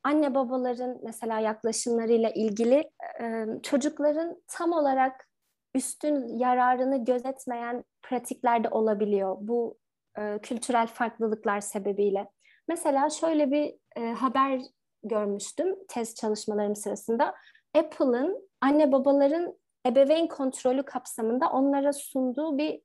anne 0.04 0.36
babaların 0.36 1.00
mesela 1.04 1.40
yaklaşımlarıyla 1.40 2.30
ilgili 2.30 2.92
e, 3.22 3.46
çocukların 3.64 4.44
tam 4.48 4.72
olarak 4.72 5.28
üstün 5.76 6.38
yararını 6.38 7.06
gözetmeyen 7.06 7.84
pratikler 8.02 8.64
de 8.64 8.70
olabiliyor 8.70 9.38
bu 9.40 9.78
e, 10.18 10.40
kültürel 10.42 10.88
farklılıklar 10.88 11.62
sebebiyle. 11.62 12.30
Mesela 12.68 13.10
şöyle 13.10 13.52
bir 13.52 13.76
e, 13.96 14.12
haber 14.12 14.62
görmüştüm 15.04 15.76
test 15.88 16.18
çalışmalarım 16.18 16.76
sırasında. 16.76 17.36
Apple'ın 17.78 18.50
anne 18.62 18.92
babaların 18.92 19.58
ebeveyn 19.88 20.28
kontrolü 20.28 20.84
kapsamında 20.84 21.50
onlara 21.50 21.94
sunduğu 21.94 22.58
bir 22.58 22.82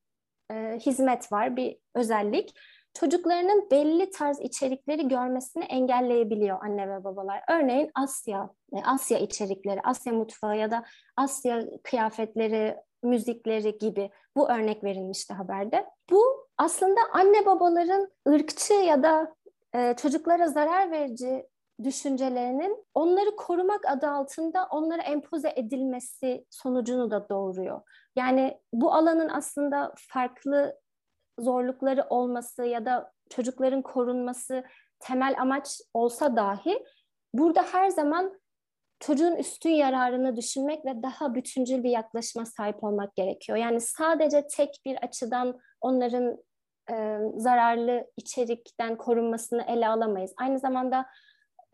e, 0.51 0.79
hizmet 0.79 1.33
var, 1.33 1.57
bir 1.57 1.79
özellik. 1.95 2.55
Çocuklarının 2.95 3.71
belli 3.71 4.11
tarz 4.11 4.41
içerikleri 4.41 5.09
görmesini 5.09 5.65
engelleyebiliyor 5.65 6.63
anne 6.63 6.89
ve 6.89 7.05
babalar. 7.05 7.43
Örneğin 7.51 7.91
Asya, 7.95 8.51
e, 8.73 8.83
Asya 8.85 9.19
içerikleri, 9.19 9.81
Asya 9.85 10.13
mutfağı 10.13 10.59
ya 10.59 10.71
da 10.71 10.85
Asya 11.17 11.61
kıyafetleri, 11.83 12.77
müzikleri 13.03 13.79
gibi 13.79 14.11
bu 14.37 14.51
örnek 14.51 14.85
verilmişti 14.85 15.35
haberde. 15.35 15.87
Bu 16.11 16.49
aslında 16.59 17.01
anne 17.13 17.47
babaların 17.47 18.09
ırkçı 18.29 18.75
ya 18.75 19.03
da 19.03 19.35
e, 19.75 19.95
çocuklara 19.97 20.49
zarar 20.49 20.91
verici 20.91 21.47
düşüncelerinin 21.85 22.87
onları 22.95 23.37
korumak 23.37 23.87
adı 23.87 24.11
altında 24.11 24.69
onlara 24.71 25.03
empoze 25.03 25.53
edilmesi 25.57 26.47
sonucunu 26.51 27.11
da 27.11 27.29
doğuruyor. 27.29 27.81
Yani 28.17 28.61
bu 28.73 28.95
alanın 28.95 29.29
aslında 29.29 29.95
farklı 30.09 30.81
zorlukları 31.39 32.07
olması 32.11 32.65
ya 32.65 32.87
da 32.87 33.13
çocukların 33.31 33.83
korunması 33.83 34.65
temel 35.01 35.35
amaç 35.39 35.81
olsa 35.95 36.37
dahi 36.37 36.85
burada 37.35 37.63
her 37.63 37.89
zaman 37.89 38.41
çocuğun 39.01 39.37
üstün 39.37 39.71
yararını 39.71 40.37
düşünmek 40.37 40.85
ve 40.85 41.03
daha 41.03 41.35
bütüncül 41.35 41.85
bir 41.85 41.91
yaklaşıma 41.91 42.47
sahip 42.47 42.85
olmak 42.85 43.17
gerekiyor. 43.17 43.59
Yani 43.59 43.81
sadece 43.81 44.47
tek 44.47 44.81
bir 44.85 44.97
açıdan 44.97 45.59
onların 45.81 46.39
e, 46.91 47.19
zararlı 47.37 48.11
içerikten 48.17 48.97
korunmasını 48.97 49.63
ele 49.63 49.89
alamayız. 49.89 50.33
Aynı 50.37 50.59
zamanda 50.59 51.07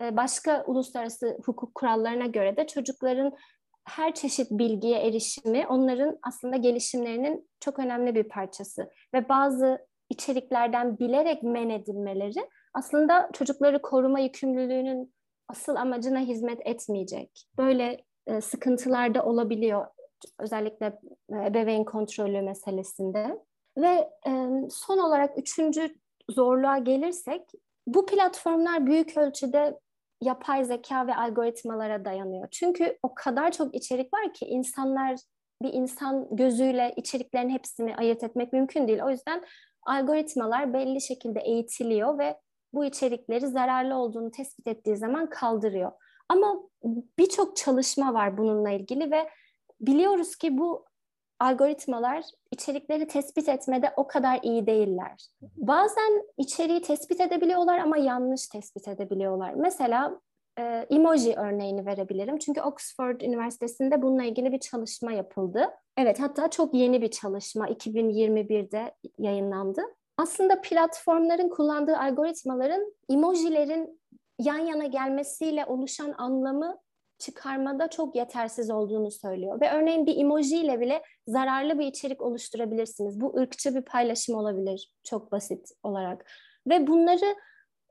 e, 0.00 0.16
başka 0.16 0.64
uluslararası 0.66 1.38
hukuk 1.44 1.74
kurallarına 1.74 2.26
göre 2.26 2.56
de 2.56 2.66
çocukların 2.66 3.32
her 3.84 4.14
çeşit 4.14 4.50
bilgiye 4.50 5.06
erişimi 5.06 5.66
onların 5.66 6.18
aslında 6.22 6.56
gelişimlerinin 6.56 7.50
çok 7.60 7.78
önemli 7.78 8.14
bir 8.14 8.24
parçası 8.24 8.90
ve 9.14 9.28
bazı 9.28 9.86
içeriklerden 10.10 10.98
bilerek 10.98 11.42
men 11.42 11.70
edilmeleri 11.70 12.50
aslında 12.74 13.30
çocukları 13.32 13.82
koruma 13.82 14.20
yükümlülüğünün 14.20 15.14
asıl 15.48 15.76
amacına 15.76 16.18
hizmet 16.18 16.66
etmeyecek. 16.66 17.46
Böyle 17.58 18.04
e, 18.26 18.40
sıkıntılar 18.40 19.14
da 19.14 19.24
olabiliyor 19.24 19.86
özellikle 20.38 20.86
e, 21.32 21.46
ebeveyn 21.46 21.84
kontrolü 21.84 22.42
meselesinde. 22.42 23.38
Ve 23.78 24.10
e, 24.26 24.30
son 24.70 24.98
olarak 24.98 25.38
üçüncü 25.38 25.94
zorluğa 26.30 26.78
gelirsek 26.78 27.42
bu 27.86 28.06
platformlar 28.06 28.86
büyük 28.86 29.16
ölçüde 29.16 29.80
yapay 30.20 30.64
zeka 30.64 31.06
ve 31.06 31.16
algoritmalara 31.16 32.04
dayanıyor. 32.04 32.48
Çünkü 32.50 32.98
o 33.02 33.14
kadar 33.14 33.52
çok 33.52 33.74
içerik 33.74 34.14
var 34.14 34.32
ki 34.32 34.44
insanlar 34.44 35.16
bir 35.62 35.72
insan 35.72 36.28
gözüyle 36.30 36.94
içeriklerin 36.96 37.50
hepsini 37.50 37.96
ayırt 37.96 38.24
etmek 38.24 38.52
mümkün 38.52 38.88
değil. 38.88 39.02
O 39.02 39.10
yüzden 39.10 39.44
algoritmalar 39.86 40.74
belli 40.74 41.00
şekilde 41.00 41.40
eğitiliyor 41.40 42.18
ve 42.18 42.40
bu 42.72 42.84
içerikleri 42.84 43.46
zararlı 43.46 43.96
olduğunu 43.96 44.30
tespit 44.30 44.66
ettiği 44.66 44.96
zaman 44.96 45.30
kaldırıyor. 45.30 45.92
Ama 46.28 46.62
birçok 47.18 47.56
çalışma 47.56 48.14
var 48.14 48.38
bununla 48.38 48.70
ilgili 48.70 49.10
ve 49.10 49.28
biliyoruz 49.80 50.36
ki 50.36 50.58
bu 50.58 50.84
algoritmalar 51.44 52.24
içerikleri 52.50 53.06
tespit 53.06 53.48
etmede 53.48 53.92
o 53.96 54.06
kadar 54.06 54.40
iyi 54.42 54.66
değiller. 54.66 55.28
Bazen 55.56 56.22
içeriği 56.36 56.82
tespit 56.82 57.20
edebiliyorlar 57.20 57.78
ama 57.78 57.96
yanlış 57.96 58.46
tespit 58.46 58.88
edebiliyorlar. 58.88 59.54
Mesela 59.54 60.20
e, 60.58 60.62
emoji 60.90 61.34
örneğini 61.36 61.86
verebilirim. 61.86 62.38
Çünkü 62.38 62.60
Oxford 62.60 63.20
Üniversitesi'nde 63.20 64.02
bununla 64.02 64.24
ilgili 64.24 64.52
bir 64.52 64.58
çalışma 64.58 65.12
yapıldı. 65.12 65.70
Evet 65.96 66.20
hatta 66.20 66.50
çok 66.50 66.74
yeni 66.74 67.02
bir 67.02 67.10
çalışma 67.10 67.68
2021'de 67.68 68.94
yayınlandı. 69.18 69.82
Aslında 70.18 70.60
platformların 70.60 71.48
kullandığı 71.48 71.96
algoritmaların 71.96 72.92
emojilerin 73.10 74.00
yan 74.38 74.58
yana 74.58 74.86
gelmesiyle 74.86 75.64
oluşan 75.64 76.14
anlamı 76.18 76.78
çıkarmada 77.18 77.90
çok 77.90 78.16
yetersiz 78.16 78.70
olduğunu 78.70 79.10
söylüyor. 79.10 79.60
Ve 79.60 79.70
örneğin 79.70 80.06
bir 80.06 80.16
emoji 80.16 80.56
ile 80.56 80.80
bile 80.80 81.02
zararlı 81.28 81.78
bir 81.78 81.86
içerik 81.86 82.22
oluşturabilirsiniz. 82.22 83.20
Bu 83.20 83.36
ırkçı 83.36 83.74
bir 83.74 83.82
paylaşım 83.82 84.34
olabilir 84.34 84.92
çok 85.04 85.32
basit 85.32 85.70
olarak. 85.82 86.30
Ve 86.66 86.86
bunları 86.86 87.36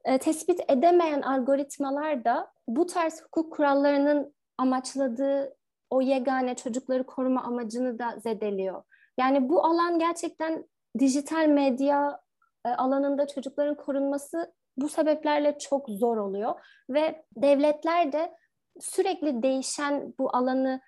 e, 0.05 0.17
tespit 0.17 0.59
edemeyen 0.71 1.21
algoritmalar 1.21 2.25
da 2.25 2.51
bu 2.67 2.85
tarz 2.85 3.21
hukuk 3.21 3.53
kurallarının 3.53 4.33
amaçladığı 4.57 5.55
o 5.89 6.01
yegane 6.01 6.55
çocukları 6.55 7.05
koruma 7.05 7.43
amacını 7.43 7.99
da 7.99 8.19
zedeliyor. 8.23 8.83
Yani 9.19 9.49
bu 9.49 9.65
alan 9.65 9.99
gerçekten 9.99 10.65
dijital 10.99 11.47
medya 11.47 12.19
e, 12.65 12.69
alanında 12.69 13.27
çocukların 13.27 13.75
korunması 13.75 14.53
bu 14.77 14.89
sebeplerle 14.89 15.57
çok 15.57 15.89
zor 15.89 16.17
oluyor 16.17 16.59
ve 16.89 17.25
devletler 17.35 18.11
de 18.11 18.33
sürekli 18.79 19.43
değişen 19.43 20.13
bu 20.19 20.35
alanı 20.35 20.81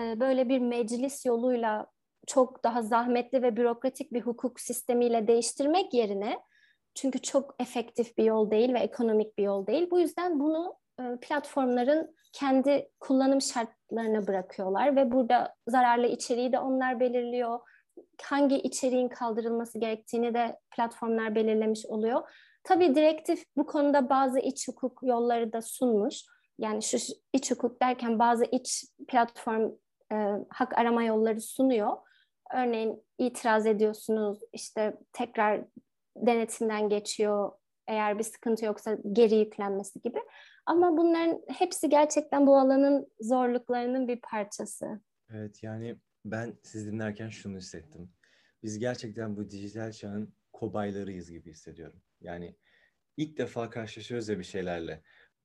e, 0.00 0.20
böyle 0.20 0.48
bir 0.48 0.58
meclis 0.58 1.26
yoluyla 1.26 1.86
çok 2.26 2.64
daha 2.64 2.82
zahmetli 2.82 3.42
ve 3.42 3.56
bürokratik 3.56 4.12
bir 4.12 4.20
hukuk 4.20 4.60
sistemiyle 4.60 5.26
değiştirmek 5.26 5.94
yerine 5.94 6.38
çünkü 6.94 7.18
çok 7.22 7.54
efektif 7.58 8.18
bir 8.18 8.24
yol 8.24 8.50
değil 8.50 8.74
ve 8.74 8.78
ekonomik 8.78 9.38
bir 9.38 9.42
yol 9.42 9.66
değil. 9.66 9.90
Bu 9.90 10.00
yüzden 10.00 10.40
bunu 10.40 10.76
e, 11.00 11.02
platformların 11.22 12.16
kendi 12.32 12.88
kullanım 13.00 13.40
şartlarına 13.40 14.26
bırakıyorlar 14.26 14.96
ve 14.96 15.12
burada 15.12 15.54
zararlı 15.68 16.06
içeriği 16.06 16.52
de 16.52 16.58
onlar 16.58 17.00
belirliyor. 17.00 17.60
Hangi 18.22 18.56
içeriğin 18.56 19.08
kaldırılması 19.08 19.78
gerektiğini 19.78 20.34
de 20.34 20.58
platformlar 20.76 21.34
belirlemiş 21.34 21.86
oluyor. 21.86 22.30
Tabii 22.64 22.94
direktif 22.94 23.44
bu 23.56 23.66
konuda 23.66 24.08
bazı 24.08 24.38
iç 24.38 24.68
hukuk 24.68 24.98
yolları 25.02 25.52
da 25.52 25.62
sunmuş 25.62 26.24
yani 26.58 26.82
şu 26.82 26.96
iç 27.32 27.50
hukuk 27.50 27.82
derken 27.82 28.18
bazı 28.18 28.44
iç 28.44 28.84
platform 29.08 29.70
e, 30.12 30.16
hak 30.50 30.78
arama 30.78 31.04
yolları 31.04 31.40
sunuyor. 31.40 31.96
Örneğin 32.54 33.04
itiraz 33.18 33.66
ediyorsunuz, 33.66 34.38
işte 34.52 34.98
tekrar 35.12 35.64
denetimden 36.16 36.88
geçiyor, 36.88 37.52
eğer 37.88 38.18
bir 38.18 38.24
sıkıntı 38.24 38.64
yoksa 38.64 38.98
geri 39.12 39.34
yüklenmesi 39.34 40.00
gibi. 40.00 40.18
Ama 40.66 40.96
bunların 40.96 41.40
hepsi 41.48 41.88
gerçekten 41.88 42.46
bu 42.46 42.58
alanın 42.58 43.12
zorluklarının 43.20 44.08
bir 44.08 44.20
parçası. 44.20 45.00
Evet 45.30 45.62
yani 45.62 45.96
ben 46.24 46.58
siz 46.62 46.86
dinlerken 46.86 47.28
şunu 47.28 47.56
hissettim. 47.56 48.12
Biz 48.62 48.78
gerçekten 48.78 49.36
bu 49.36 49.50
dijital 49.50 49.92
çağın 49.92 50.34
kobaylarıyız 50.52 51.30
gibi 51.30 51.50
hissediyorum. 51.50 52.02
Yani 52.20 52.56
ilk 53.16 53.38
defa 53.38 53.70
karşılaşıyoruz 53.70 54.28
ya 54.28 54.38
bir 54.38 54.44
şeylerle 54.44 55.02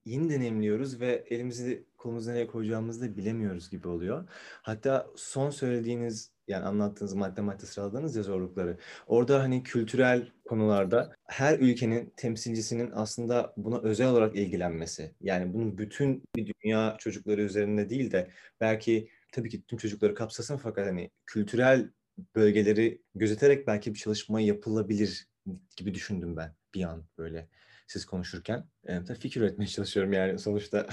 yeni 0.09 0.29
deneyimliyoruz 0.29 0.99
ve 0.99 1.25
elimizi 1.29 1.85
kolumuza 1.97 2.31
nereye 2.31 2.47
koyacağımızı 2.47 3.01
da 3.01 3.17
bilemiyoruz 3.17 3.69
gibi 3.69 3.87
oluyor. 3.87 4.29
Hatta 4.61 5.07
son 5.15 5.49
söylediğiniz 5.49 6.31
yani 6.47 6.65
anlattığınız 6.65 7.13
madde 7.13 7.41
madde 7.41 7.65
sıraladığınız 7.65 8.15
ya 8.15 8.23
zorlukları. 8.23 8.77
Orada 9.07 9.43
hani 9.43 9.63
kültürel 9.63 10.31
konularda 10.45 11.15
her 11.27 11.59
ülkenin 11.59 12.13
temsilcisinin 12.17 12.91
aslında 12.93 13.53
buna 13.57 13.79
özel 13.81 14.07
olarak 14.09 14.35
ilgilenmesi. 14.35 15.15
Yani 15.21 15.53
bunun 15.53 15.77
bütün 15.77 16.23
bir 16.35 16.53
dünya 16.63 16.95
çocukları 16.99 17.41
üzerinde 17.41 17.89
değil 17.89 18.11
de 18.11 18.31
belki 18.61 19.09
tabii 19.31 19.49
ki 19.49 19.61
tüm 19.67 19.79
çocukları 19.79 20.15
kapsasın 20.15 20.57
fakat 20.57 20.87
hani 20.87 21.11
kültürel 21.25 21.89
bölgeleri 22.35 23.01
gözeterek 23.15 23.67
belki 23.67 23.93
bir 23.93 23.99
çalışma 23.99 24.41
yapılabilir 24.41 25.27
gibi 25.77 25.93
düşündüm 25.93 26.37
ben 26.37 26.55
bir 26.73 26.83
an 26.83 27.03
böyle 27.17 27.47
siz 27.89 28.05
konuşurken. 28.05 28.63
E, 28.87 29.13
fikir 29.13 29.41
üretmeye 29.41 29.67
çalışıyorum 29.75 30.13
yani 30.13 30.39
sonuçta. 30.39 30.85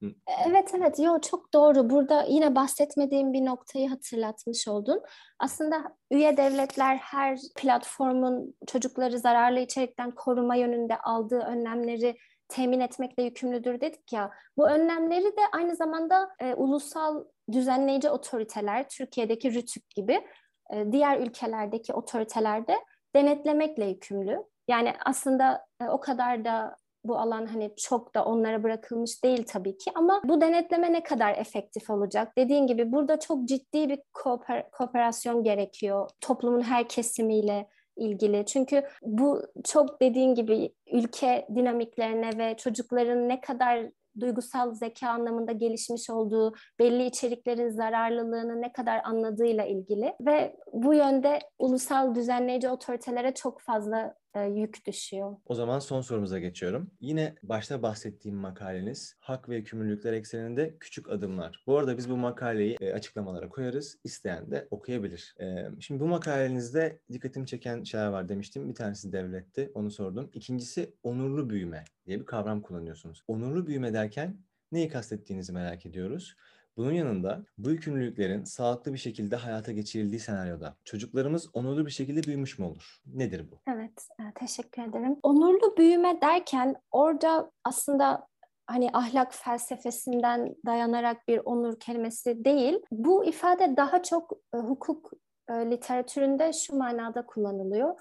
evet 0.48 0.70
evet 0.76 0.98
yo 0.98 1.20
çok 1.30 1.52
doğru. 1.52 1.90
Burada 1.90 2.22
yine 2.28 2.54
bahsetmediğim 2.54 3.32
bir 3.32 3.44
noktayı 3.44 3.88
hatırlatmış 3.88 4.68
oldun. 4.68 5.00
Aslında 5.38 5.96
üye 6.10 6.36
devletler 6.36 6.96
her 6.96 7.38
platformun 7.56 8.54
çocukları 8.66 9.18
zararlı 9.18 9.60
içerikten 9.60 10.10
koruma 10.10 10.56
yönünde 10.56 10.98
aldığı 10.98 11.40
önlemleri 11.40 12.16
temin 12.48 12.80
etmekle 12.80 13.22
yükümlüdür 13.22 13.80
dedik 13.80 14.12
ya. 14.12 14.30
Bu 14.56 14.70
önlemleri 14.70 15.24
de 15.24 15.40
aynı 15.52 15.76
zamanda 15.76 16.28
e, 16.40 16.54
ulusal 16.54 17.24
düzenleyici 17.52 18.10
otoriteler, 18.10 18.88
Türkiye'deki 18.88 19.54
RÜTÜK 19.54 19.90
gibi 19.90 20.26
e, 20.72 20.92
diğer 20.92 21.18
ülkelerdeki 21.18 21.92
otoriteler 21.92 22.66
de 22.66 22.76
denetlemekle 23.16 23.84
yükümlü. 23.84 24.38
Yani 24.68 24.94
aslında 25.04 25.54
e, 25.54 25.71
o 25.90 26.00
kadar 26.00 26.44
da 26.44 26.76
bu 27.04 27.18
alan 27.18 27.46
hani 27.46 27.74
çok 27.76 28.14
da 28.14 28.24
onlara 28.24 28.62
bırakılmış 28.62 29.24
değil 29.24 29.44
tabii 29.46 29.78
ki 29.78 29.90
ama 29.94 30.22
bu 30.24 30.40
denetleme 30.40 30.92
ne 30.92 31.02
kadar 31.02 31.34
efektif 31.38 31.90
olacak? 31.90 32.32
Dediğin 32.38 32.66
gibi 32.66 32.92
burada 32.92 33.20
çok 33.20 33.48
ciddi 33.48 33.88
bir 33.88 34.00
kooper 34.12 34.70
kooperasyon 34.70 35.44
gerekiyor 35.44 36.10
toplumun 36.20 36.62
her 36.62 36.88
kesimiyle 36.88 37.68
ilgili. 37.96 38.46
Çünkü 38.46 38.84
bu 39.02 39.42
çok 39.64 40.00
dediğin 40.02 40.34
gibi 40.34 40.72
ülke 40.92 41.46
dinamiklerine 41.54 42.38
ve 42.38 42.56
çocukların 42.56 43.28
ne 43.28 43.40
kadar 43.40 43.86
duygusal 44.20 44.74
zeka 44.74 45.08
anlamında 45.08 45.52
gelişmiş 45.52 46.10
olduğu, 46.10 46.54
belli 46.78 47.04
içeriklerin 47.04 47.68
zararlılığını 47.68 48.60
ne 48.60 48.72
kadar 48.72 49.00
anladığıyla 49.04 49.64
ilgili 49.64 50.14
ve 50.20 50.56
bu 50.72 50.94
yönde 50.94 51.38
ulusal 51.58 52.14
düzenleyici 52.14 52.68
otoritelere 52.68 53.34
çok 53.34 53.60
fazla 53.60 54.14
e, 54.34 54.40
yük 54.40 54.86
düşüyor. 54.86 55.36
O 55.46 55.54
zaman 55.54 55.78
son 55.78 56.00
sorumuza 56.00 56.38
geçiyorum. 56.38 56.90
Yine 57.00 57.34
başta 57.42 57.82
bahsettiğim 57.82 58.36
makaleniz 58.36 59.16
hak 59.20 59.48
ve 59.48 59.56
yükümlülükler 59.56 60.12
ekseninde 60.12 60.76
küçük 60.80 61.10
adımlar. 61.10 61.62
Bu 61.66 61.78
arada 61.78 61.98
biz 61.98 62.10
bu 62.10 62.16
makaleyi 62.16 62.76
e, 62.80 62.92
açıklamalara 62.92 63.48
koyarız. 63.48 63.98
İsteyen 64.04 64.50
de 64.50 64.68
okuyabilir. 64.70 65.34
E, 65.40 65.68
şimdi 65.80 66.00
bu 66.00 66.06
makalenizde 66.06 67.00
dikkatimi 67.12 67.46
çeken 67.46 67.82
şeyler 67.84 68.06
var 68.06 68.28
demiştim. 68.28 68.68
Bir 68.68 68.74
tanesi 68.74 69.12
devletti. 69.12 69.70
Onu 69.74 69.90
sordum. 69.90 70.30
İkincisi 70.34 70.94
onurlu 71.02 71.50
büyüme 71.50 71.84
diye 72.06 72.20
bir 72.20 72.26
kavram 72.26 72.62
kullanıyorsunuz. 72.62 73.24
Onurlu 73.28 73.66
büyüme 73.66 73.94
derken 73.94 74.36
neyi 74.72 74.88
kastettiğinizi 74.88 75.52
merak 75.52 75.86
ediyoruz. 75.86 76.36
Bunun 76.76 76.92
yanında 76.92 77.44
bu 77.58 77.70
yükümlülüklerin 77.70 78.44
sağlıklı 78.44 78.92
bir 78.92 78.98
şekilde 78.98 79.36
hayata 79.36 79.72
geçirildiği 79.72 80.20
senaryoda 80.20 80.76
çocuklarımız 80.84 81.48
onurlu 81.52 81.86
bir 81.86 81.90
şekilde 81.90 82.22
büyümüş 82.22 82.58
mü 82.58 82.64
olur? 82.64 83.00
Nedir 83.06 83.50
bu? 83.50 83.72
Evet, 83.72 84.08
e, 84.20 84.22
teşekkür 84.34 84.82
ederim. 84.82 85.16
Onurlu 85.22 85.76
büyüme 85.76 86.20
derken 86.20 86.76
orada 86.90 87.50
aslında 87.64 88.26
hani 88.66 88.90
ahlak 88.92 89.34
felsefesinden 89.34 90.54
dayanarak 90.66 91.28
bir 91.28 91.40
onur 91.44 91.80
kelimesi 91.80 92.44
değil. 92.44 92.78
Bu 92.92 93.24
ifade 93.24 93.76
daha 93.76 94.02
çok 94.02 94.32
e, 94.54 94.58
hukuk 94.58 95.12
e, 95.50 95.52
literatüründe 95.52 96.52
şu 96.52 96.76
manada 96.76 97.26
kullanılıyor. 97.26 97.94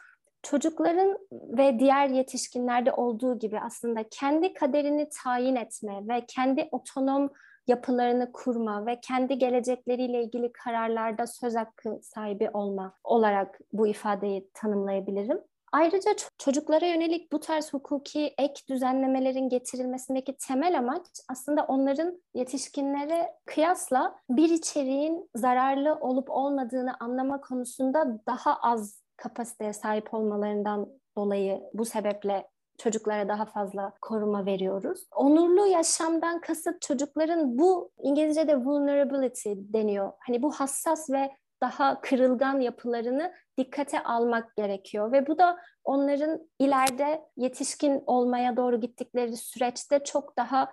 Çocukların 0.44 1.18
ve 1.32 1.80
diğer 1.80 2.10
yetişkinlerde 2.10 2.92
olduğu 2.92 3.40
gibi 3.40 3.60
aslında 3.60 4.06
kendi 4.12 4.54
kaderini 4.54 5.10
tayin 5.24 5.56
etme 5.56 6.08
ve 6.10 6.26
kendi 6.28 6.70
otonom 6.72 7.30
yapılarını 7.68 8.32
kurma 8.32 8.86
ve 8.86 9.00
kendi 9.02 9.38
gelecekleriyle 9.38 10.24
ilgili 10.24 10.52
kararlarda 10.52 11.28
söz 11.28 11.56
hakkı 11.56 12.00
sahibi 12.02 12.50
olma 12.54 12.94
olarak 13.04 13.60
bu 13.74 13.88
ifadeyi 13.88 14.50
tanımlayabilirim. 14.54 15.42
Ayrıca 15.74 16.12
çocuklara 16.38 16.86
yönelik 16.86 17.32
bu 17.32 17.40
tarz 17.40 17.74
hukuki 17.74 18.34
ek 18.38 18.54
düzenlemelerin 18.70 19.50
getirilmesindeki 19.50 20.38
temel 20.48 20.78
amaç 20.78 21.06
aslında 21.30 21.64
onların 21.64 22.22
yetişkinlere 22.34 23.34
kıyasla 23.46 24.16
bir 24.30 24.50
içeriğin 24.50 25.30
zararlı 25.36 25.96
olup 25.96 26.30
olmadığını 26.30 26.96
anlama 27.00 27.42
konusunda 27.42 28.20
daha 28.28 28.56
az 28.56 29.04
kapasiteye 29.18 29.74
sahip 29.74 30.14
olmalarından 30.14 30.90
dolayı 31.18 31.62
bu 31.74 31.86
sebeple 31.86 32.48
çocuklara 32.84 33.30
daha 33.30 33.46
fazla 33.46 33.94
koruma 34.02 34.46
veriyoruz. 34.46 35.08
Onurlu 35.16 35.66
yaşamdan 35.66 36.42
kasıt 36.42 36.82
çocukların 36.82 37.60
bu 37.60 37.92
İngilizce'de 38.04 38.58
vulnerability 38.58 39.52
deniyor. 39.56 40.12
Hani 40.20 40.44
bu 40.44 40.52
hassas 40.52 41.10
ve 41.10 41.32
daha 41.62 42.02
kırılgan 42.02 42.60
yapılarını 42.60 43.34
dikkate 43.58 44.04
almak 44.04 44.56
gerekiyor 44.56 45.12
ve 45.12 45.28
bu 45.28 45.38
da 45.38 45.58
onların 45.84 46.50
ileride 46.60 47.22
yetişkin 47.38 48.04
olmaya 48.06 48.58
doğru 48.58 48.80
gittikleri 48.80 49.38
süreçte 49.38 50.04
çok 50.04 50.38
daha 50.38 50.72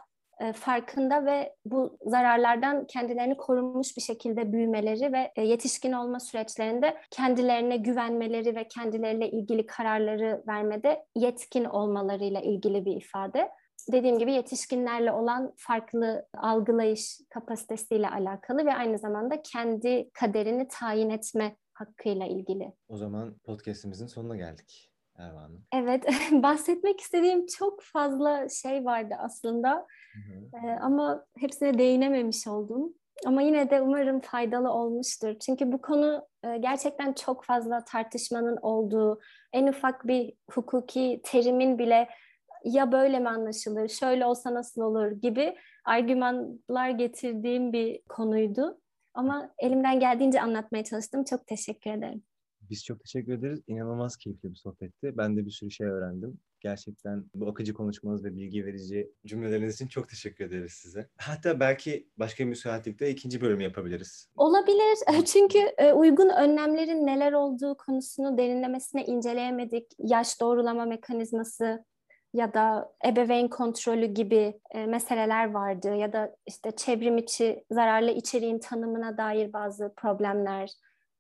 farkında 0.53 1.25
ve 1.25 1.55
bu 1.65 1.99
zararlardan 2.07 2.87
kendilerini 2.87 3.37
korunmuş 3.37 3.97
bir 3.97 4.03
şekilde 4.03 4.53
büyümeleri 4.53 5.13
ve 5.13 5.33
e, 5.37 5.43
yetişkin 5.43 5.93
olma 5.93 6.21
süreçlerinde 6.21 6.97
kendilerine 7.11 7.77
güvenmeleri 7.77 8.57
ve 8.57 8.69
kendileriyle 8.69 9.31
ilgili 9.31 9.67
kararları 9.67 10.43
vermede 10.49 11.05
yetkin 11.17 11.65
olmalarıyla 11.65 12.41
ilgili 12.41 12.85
bir 12.85 12.97
ifade. 12.97 13.51
Dediğim 13.93 14.19
gibi 14.19 14.33
yetişkinlerle 14.33 15.13
olan 15.13 15.55
farklı 15.57 16.27
algılayış 16.37 17.21
kapasitesiyle 17.31 18.09
alakalı 18.09 18.67
ve 18.67 18.75
aynı 18.75 18.99
zamanda 18.99 19.43
kendi 19.43 20.11
kaderini 20.13 20.69
tayin 20.69 21.11
etme 21.11 21.57
hakkıyla 21.73 22.27
ilgili. 22.27 22.73
O 22.89 22.97
zaman 22.97 23.39
podcastimizin 23.45 24.07
sonuna 24.07 24.37
geldik. 24.37 24.88
Erva 25.19 25.49
Evet, 25.73 26.07
bahsetmek 26.33 27.01
istediğim 27.01 27.47
çok 27.47 27.83
fazla 27.83 28.49
şey 28.49 28.85
vardı 28.85 29.15
aslında. 29.19 29.87
Ee, 30.55 30.71
ama 30.81 31.25
hepsine 31.39 31.79
değinememiş 31.79 32.47
oldum. 32.47 32.95
Ama 33.27 33.43
yine 33.43 33.71
de 33.71 33.81
umarım 33.81 34.21
faydalı 34.21 34.73
olmuştur. 34.73 35.35
Çünkü 35.47 35.73
bu 35.73 35.81
konu 35.81 36.27
e, 36.45 36.57
gerçekten 36.57 37.13
çok 37.13 37.45
fazla 37.45 37.85
tartışmanın 37.85 38.57
olduğu, 38.57 39.21
en 39.53 39.67
ufak 39.67 40.07
bir 40.07 40.35
hukuki 40.51 41.21
terimin 41.25 41.79
bile 41.79 42.09
ya 42.65 42.93
böyle 42.93 43.19
mi 43.19 43.29
anlaşılır, 43.29 43.89
şöyle 43.89 44.27
olsa 44.27 44.55
nasıl 44.55 44.83
olur 44.83 45.11
gibi 45.11 45.57
argümanlar 45.85 46.91
getirdiğim 46.91 47.73
bir 47.73 48.03
konuydu. 48.09 48.81
Ama 49.15 49.51
elimden 49.59 50.01
geldiğince 50.01 50.41
anlatmaya 50.41 50.85
çalıştım. 50.85 51.25
Çok 51.25 51.47
teşekkür 51.47 51.91
ederim. 51.91 52.23
Biz 52.71 52.85
çok 52.85 53.01
teşekkür 53.01 53.33
ederiz. 53.33 53.61
İnanılmaz 53.67 54.17
keyifli 54.17 54.51
bir 54.51 54.57
sohbetti. 54.57 55.17
Ben 55.17 55.37
de 55.37 55.47
bir 55.47 55.51
sürü 55.51 55.71
şey 55.71 55.87
öğrendim. 55.87 56.39
Gerçekten 56.61 57.25
bu 57.35 57.49
akıcı 57.49 57.75
konuşmanız 57.75 58.25
ve 58.25 58.37
bilgi 58.37 58.67
verici 58.67 59.13
cümleleriniz 59.27 59.75
için 59.75 59.87
çok 59.87 60.09
teşekkür 60.09 60.45
ederiz 60.45 60.73
size. 60.73 61.09
Hatta 61.17 61.61
belki 61.61 62.09
başka 62.17 62.45
bir 62.45 62.49
müsaitlikte 62.49 63.11
ikinci 63.11 63.41
bölümü 63.41 63.63
yapabiliriz. 63.63 64.29
Olabilir. 64.37 65.25
Çünkü 65.27 65.59
e, 65.59 65.93
uygun 65.93 66.29
önlemlerin 66.29 67.07
neler 67.07 67.33
olduğu 67.33 67.77
konusunu 67.77 68.39
derinlemesine 68.39 69.05
inceleyemedik. 69.05 69.87
Yaş 69.99 70.41
doğrulama 70.41 70.85
mekanizması, 70.85 71.85
ya 72.35 72.55
da 72.55 72.93
ebeveyn 73.07 73.49
kontrolü 73.49 74.07
gibi 74.07 74.61
e, 74.71 74.87
meseleler 74.87 75.51
vardı 75.51 75.95
ya 75.95 76.13
da 76.13 76.37
işte 76.47 76.71
çevrim 76.71 77.19
içi 77.19 77.65
zararlı 77.71 78.11
içeriğin 78.11 78.59
tanımına 78.59 79.19
dair 79.19 79.53
bazı 79.53 79.93
problemler 79.97 80.71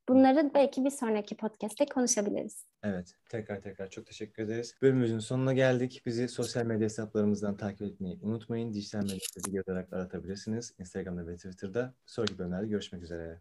Bunları 0.08 0.50
belki 0.54 0.84
bir 0.84 0.90
sonraki 0.90 1.36
podcast'te 1.36 1.86
konuşabiliriz. 1.86 2.66
Evet, 2.82 3.14
tekrar 3.30 3.60
tekrar 3.60 3.90
çok 3.90 4.06
teşekkür 4.06 4.42
ederiz. 4.42 4.74
Bölümümüzün 4.82 5.18
sonuna 5.18 5.52
geldik. 5.52 6.02
Bizi 6.06 6.28
sosyal 6.28 6.64
medya 6.64 6.84
hesaplarımızdan 6.84 7.56
takip 7.56 7.82
etmeyi 7.82 8.18
unutmayın. 8.22 8.74
Dijital 8.74 9.02
medyada 9.02 9.50
yazarak 9.50 9.92
aratabilirsiniz. 9.92 10.74
Instagram'da 10.78 11.26
ve 11.26 11.36
Twitter'da. 11.36 11.94
Sonraki 12.06 12.38
bölümlerde 12.38 12.66
görüşmek 12.66 13.02
üzere. 13.02 13.40